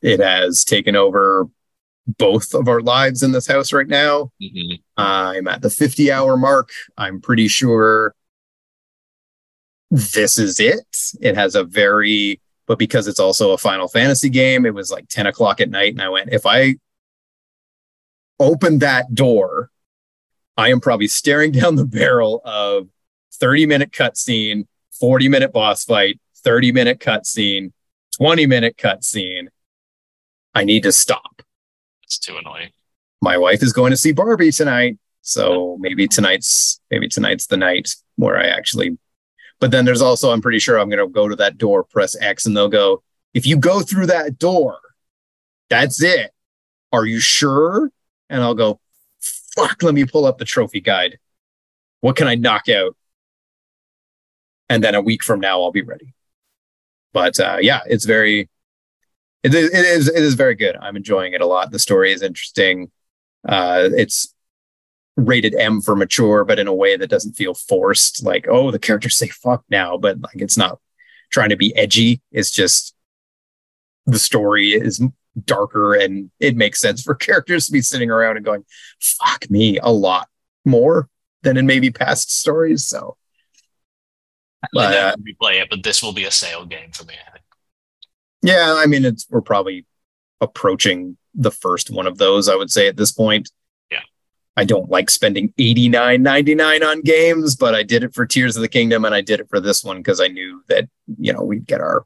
[0.00, 1.46] it has taken over
[2.18, 4.32] both of our lives in this house right now.
[4.42, 4.80] Mhm.
[4.96, 6.70] i'm at the 50 hour mark.
[6.98, 8.14] I'm pretty sure
[9.90, 10.84] this is it.
[11.20, 15.06] It has a very but because it's also a final fantasy game it was like
[15.08, 16.74] 10 o'clock at night and i went if i
[18.38, 19.70] open that door
[20.56, 22.88] i am probably staring down the barrel of
[23.34, 24.66] 30 minute cutscene
[25.00, 27.72] 40 minute boss fight 30 minute cutscene
[28.16, 29.48] 20 minute cutscene
[30.54, 31.42] i need to stop
[32.04, 32.70] It's too annoying.
[33.20, 34.98] my wife is going to see Barbie tonight.
[35.24, 38.98] So maybe tonight's maybe tonight's the night where I actually
[39.60, 42.46] but then there's also I'm pretty sure I'm gonna go to that door, press X,
[42.46, 43.02] and they'll go,
[43.32, 44.78] if you go through that door,
[45.70, 46.32] that's it.
[46.90, 47.92] Are you sure?
[48.32, 48.80] And I'll go,
[49.54, 51.18] fuck, let me pull up the trophy guide.
[52.00, 52.96] What can I knock out?
[54.68, 56.14] And then a week from now I'll be ready.
[57.12, 58.48] But uh, yeah, it's very
[59.42, 60.76] it is, it is it is very good.
[60.76, 61.70] I'm enjoying it a lot.
[61.70, 62.90] The story is interesting.
[63.46, 64.34] Uh, it's
[65.16, 68.24] rated M for mature, but in a way that doesn't feel forced.
[68.24, 70.78] Like, oh, the characters say fuck now, but like it's not
[71.30, 72.22] trying to be edgy.
[72.30, 72.94] It's just
[74.06, 75.02] the story is
[75.44, 78.64] darker and it makes sense for characters to be sitting around and going,
[79.00, 80.28] fuck me a lot
[80.64, 81.08] more
[81.42, 82.84] than in maybe past stories.
[82.84, 83.16] So
[84.72, 87.14] But, uh, replay it, but this will be a sale game for me.
[87.14, 87.44] I think.
[88.42, 89.86] Yeah, I mean, it's we're probably
[90.40, 92.48] approaching the first one of those.
[92.48, 93.50] I would say at this point.
[93.90, 94.00] Yeah.
[94.56, 98.26] I don't like spending eighty nine ninety nine on games, but I did it for
[98.26, 100.88] Tears of the Kingdom, and I did it for this one because I knew that
[101.18, 102.04] you know we'd get our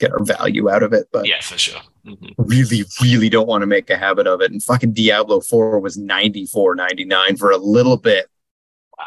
[0.00, 1.06] get our value out of it.
[1.12, 1.80] But Yeah, for sure.
[2.04, 2.34] Mhm.
[2.38, 4.50] really, really don't want to make a habit of it.
[4.50, 8.26] And fucking Diablo Four was ninety four ninety nine for a little bit.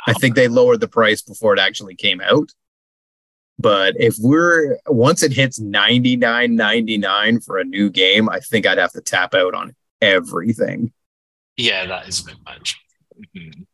[0.07, 2.51] I think they lowered the price before it actually came out.
[3.59, 8.91] But if we're once it hits 99.99 for a new game, I think I'd have
[8.93, 10.91] to tap out on everything.
[11.57, 12.75] Yeah, that is a bit much.
[13.35, 13.65] Mhm.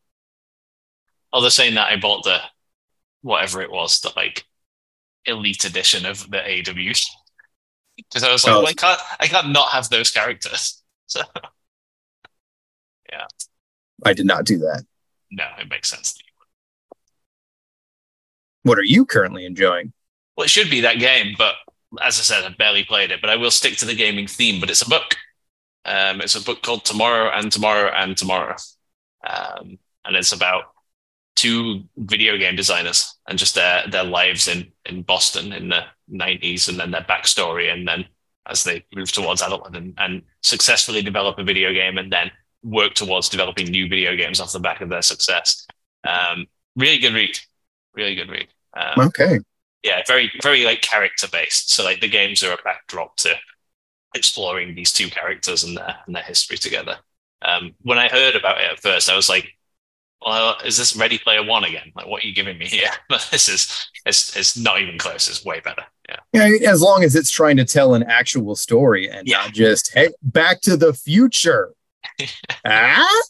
[1.32, 2.40] Although saying that, I bought the
[3.22, 4.44] whatever it was, that like
[5.26, 6.98] elite edition of the AEW.
[7.96, 8.58] Because I was like, Oh.
[8.60, 10.76] well, I can't, I can't not have those characters.
[11.10, 11.22] So
[13.10, 13.24] yeah.
[14.06, 14.84] I did not do that.
[15.32, 16.16] no, it makes sense.
[18.62, 19.92] What are you currently enjoying?
[20.36, 21.54] Well, it should be that game, but
[22.00, 23.20] as I said, I barely played it.
[23.20, 24.60] But I will stick to the gaming theme.
[24.60, 25.16] But it's a book.
[25.84, 28.54] Um, it's a book called Tomorrow and Tomorrow and Tomorrow,
[29.28, 30.64] um, and it's about
[31.36, 36.68] two video game designers and just their their lives in in Boston in the nineties,
[36.68, 38.04] and then their backstory, and then
[38.46, 42.30] as they move towards adulthood and, and successfully develop a video game, and then
[42.62, 45.66] work towards developing new video games off the back of their success.
[46.04, 47.38] Um, really good read.
[47.94, 48.48] Really good read.
[48.76, 49.38] Um, Okay.
[49.82, 51.70] yeah, very very like character based.
[51.70, 53.34] So like the games are a backdrop to
[54.14, 56.98] exploring these two characters and their and their history together.
[57.42, 59.56] Um, when I heard about it at first, I was like,
[60.24, 61.92] well, is this Ready Player One again?
[61.94, 62.90] Like, what are you giving me here?
[63.08, 65.28] But this is it's it's not even close.
[65.28, 65.84] It's way better.
[66.08, 66.48] Yeah.
[66.58, 69.38] Yeah, as long as it's trying to tell an actual story and Yeah.
[69.38, 71.72] not just hey, Back to the Future.
[72.64, 73.22] ah,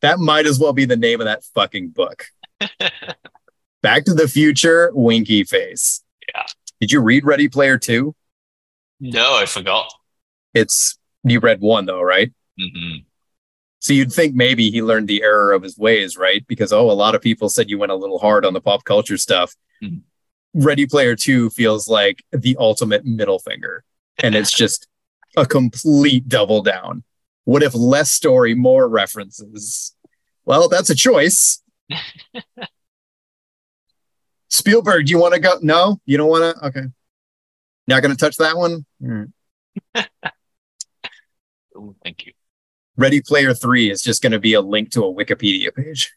[0.00, 2.26] that might as well be the name of that fucking book.
[3.82, 6.02] Back to the Future, Winky Face.
[6.34, 6.44] Yeah.
[6.80, 8.14] Did you read Ready Player Two?
[9.00, 9.92] No, I forgot.
[10.54, 12.32] It's you read one though, right?
[12.58, 12.96] hmm
[13.80, 16.46] So you'd think maybe he learned the error of his ways, right?
[16.46, 18.84] Because oh, a lot of people said you went a little hard on the pop
[18.84, 19.56] culture stuff.
[19.82, 20.02] Mhm.
[20.52, 23.84] Ready Player 2 feels like the ultimate middle finger.
[24.18, 24.86] And it's just
[25.36, 27.04] a complete double down.
[27.44, 29.94] What if less story, more references?
[30.44, 31.62] Well, that's a choice.
[34.48, 35.58] Spielberg, do you want to go?
[35.62, 36.66] No, you don't want to?
[36.66, 36.82] Okay.
[37.86, 38.84] Not going to touch that one?
[39.00, 39.24] Hmm.
[41.76, 42.32] Ooh, thank you.
[43.00, 46.12] Ready Player 3 is just going to be a link to a Wikipedia page.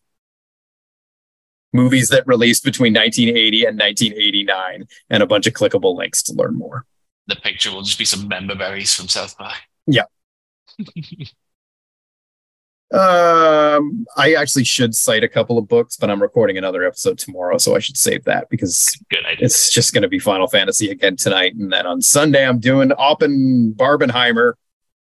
[1.71, 6.55] Movies that released between 1980 and 1989, and a bunch of clickable links to learn
[6.55, 6.85] more.
[7.27, 9.55] The picture will just be some member berries from South by.
[9.87, 10.03] Yeah.
[12.93, 17.57] Um, I actually should cite a couple of books, but I'm recording another episode tomorrow,
[17.57, 19.45] so I should save that because Good idea.
[19.45, 21.55] it's just going to be Final Fantasy again tonight.
[21.55, 24.53] And then on Sunday, I'm doing Oppen Barbenheimer.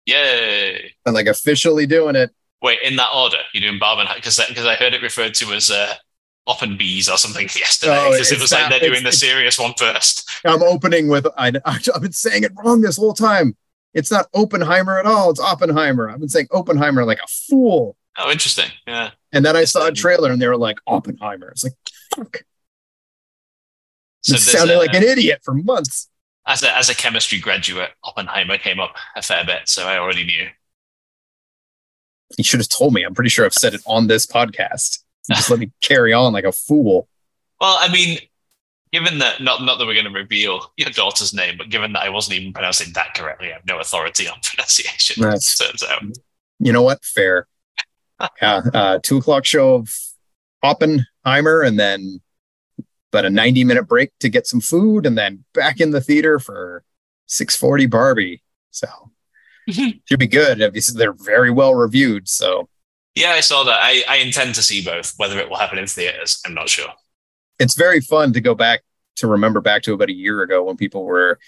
[0.09, 0.95] Yay!
[1.05, 2.31] I'm like officially doing it.
[2.63, 5.71] Wait, in that order, you're doing Barben because because I heard it referred to as
[5.71, 5.95] uh,
[6.49, 7.93] Oppen Bees or something yesterday.
[7.99, 10.29] Oh, it was that- like they're doing the serious one first.
[10.47, 13.55] I'm opening with I, I've been saying it wrong this whole time.
[13.93, 15.31] It's not Oppenheimer at all.
[15.31, 16.09] It's Oppenheimer.
[16.09, 17.97] I've been saying Oppenheimer like a fool.
[18.17, 18.71] Oh, interesting.
[18.87, 19.11] Yeah.
[19.33, 21.49] And then I saw a trailer and they were like Oppenheimer.
[21.51, 21.75] It's like
[22.17, 22.39] fuck.
[24.23, 26.09] So it sounded a- like an idiot for months.
[26.47, 30.25] As a as a chemistry graduate, Oppenheimer came up a fair bit, so I already
[30.25, 30.47] knew.
[32.37, 33.03] You should have told me.
[33.05, 35.03] I'm pretty sure I've said it on this podcast.
[35.31, 37.09] Just let me carry on like a fool.
[37.61, 38.19] Well, I mean,
[38.93, 42.03] given that not not that we're going to reveal your daughter's name, but given that
[42.03, 45.23] I wasn't even pronouncing that correctly, I have no authority on pronunciation.
[45.23, 46.03] That's- turns out.
[46.59, 47.05] You know what?
[47.05, 47.47] Fair.
[48.43, 48.63] Yeah.
[48.75, 49.97] Uh, two o'clock show of
[50.65, 52.21] Oppenheimer and then
[53.13, 56.39] about a 90 minute break to get some food and then back in the theater
[56.39, 56.85] for
[57.27, 58.43] 640 Barbie.
[58.71, 58.89] So
[59.71, 60.63] should be good.
[60.63, 62.29] Obviously, they're very well reviewed.
[62.29, 62.69] So
[63.15, 63.79] Yeah, I saw that.
[63.81, 65.15] I, I intend to see both.
[65.17, 66.89] Whether it will happen in theaters, I'm not sure.
[67.59, 68.83] it's very fun to go back
[69.17, 71.39] to remember back to about a year ago when people were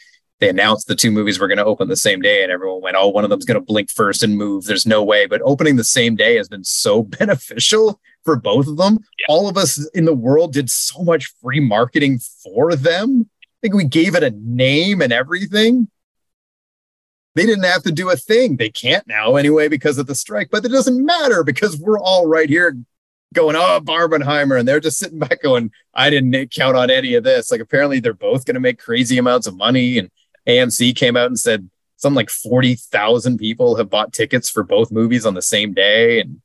[0.40, 2.96] they announced the two movies were going to open the same day and everyone went
[2.98, 5.76] oh one of them's going to blink first and move there's no way but opening
[5.76, 9.26] the same day has been so beneficial for both of them Yeah.
[9.28, 13.74] all of us in the world did so much free marketing for them i think
[13.74, 15.88] we gave it a name and everything
[17.36, 20.48] they didn't have to do a thing they can't now anyway because of the strike
[20.50, 22.76] but it doesn't matter because we're all right here
[23.32, 27.24] going oh barbenheimer and they're just sitting back going I didn't count on any of
[27.24, 27.50] this.
[27.50, 29.98] Like apparently they're both going to make crazy amounts of money.
[29.98, 30.08] And
[30.48, 35.26] AMC came out and said something like 40,000 people have bought tickets for both movies
[35.26, 36.20] on the same day.
[36.20, 36.40] And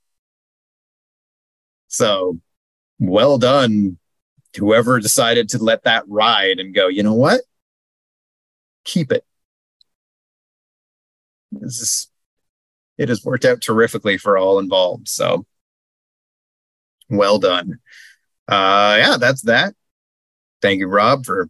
[1.88, 2.40] so
[3.00, 3.98] well done.
[4.58, 7.42] Whoever decided to let that ride and go, you know what?
[8.86, 9.26] Keep it.
[11.52, 12.08] This is,
[12.98, 15.10] it has worked out terrifically for all involved.
[15.10, 15.46] So
[17.10, 17.80] well done
[18.48, 19.74] uh yeah that's that
[20.62, 21.50] thank you rob for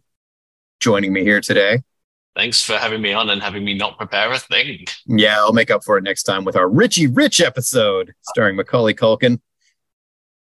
[0.80, 1.82] joining me here today
[2.34, 4.84] Thanks for having me on and having me not prepare a thing.
[5.06, 8.92] yeah i'll make up for it next time with our richie rich episode starring macaulay
[8.92, 9.40] culkin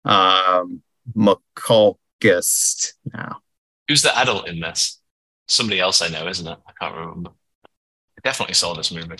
[0.06, 0.82] um
[1.16, 3.40] mcculkist now
[3.88, 5.00] Who's the adult in this?
[5.48, 6.58] Somebody else I know, isn't it?
[6.68, 7.30] I can't remember.
[7.66, 9.18] I definitely saw this movie.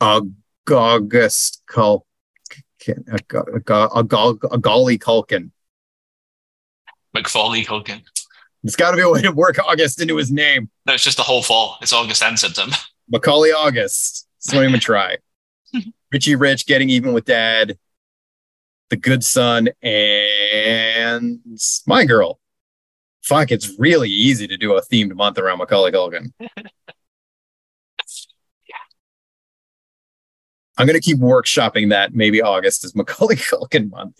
[0.00, 3.04] august culkin
[4.60, 5.50] golly culkin
[7.16, 8.02] McFarley Culkin.
[8.62, 11.18] there's got to be a way to work august into his name No, it's just
[11.18, 11.76] the whole fall.
[11.82, 12.74] It's August and September.
[13.08, 14.26] Macaulay August.
[14.38, 15.18] So don't even try.
[16.12, 17.78] Richie Rich getting even with dad.
[18.92, 21.40] The Good Son and
[21.86, 22.38] My Girl.
[23.22, 26.34] Fuck, it's really easy to do a themed month around Macaulay Culkin.
[30.76, 32.12] I'm gonna keep workshopping that.
[32.12, 34.18] Maybe August is Macaulay Culkin month.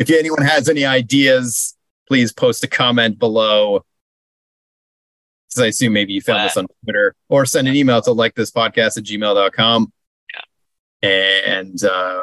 [0.00, 1.76] if anyone has any ideas,
[2.08, 3.84] please post a comment below.
[5.48, 8.34] Because I assume maybe you found this on Twitter or send an email to like
[8.34, 9.92] this podcast at gmail.com.
[11.04, 12.22] And uh,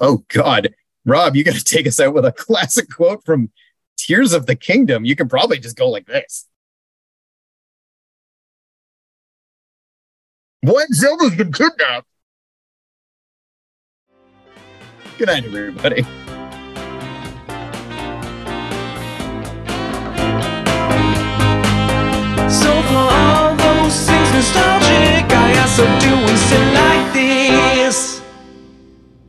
[0.00, 0.74] oh God,
[1.04, 3.50] Rob, you got to take us out with a classic quote from
[3.98, 5.04] Tears of the Kingdom.
[5.04, 6.46] You can probably just go like this.
[10.62, 12.06] Boy, Zelda's been kidnapped.
[15.18, 16.02] Good night, everybody.
[22.48, 26.20] So for all those things nostalgic, I also do
[26.52, 27.79] and like this.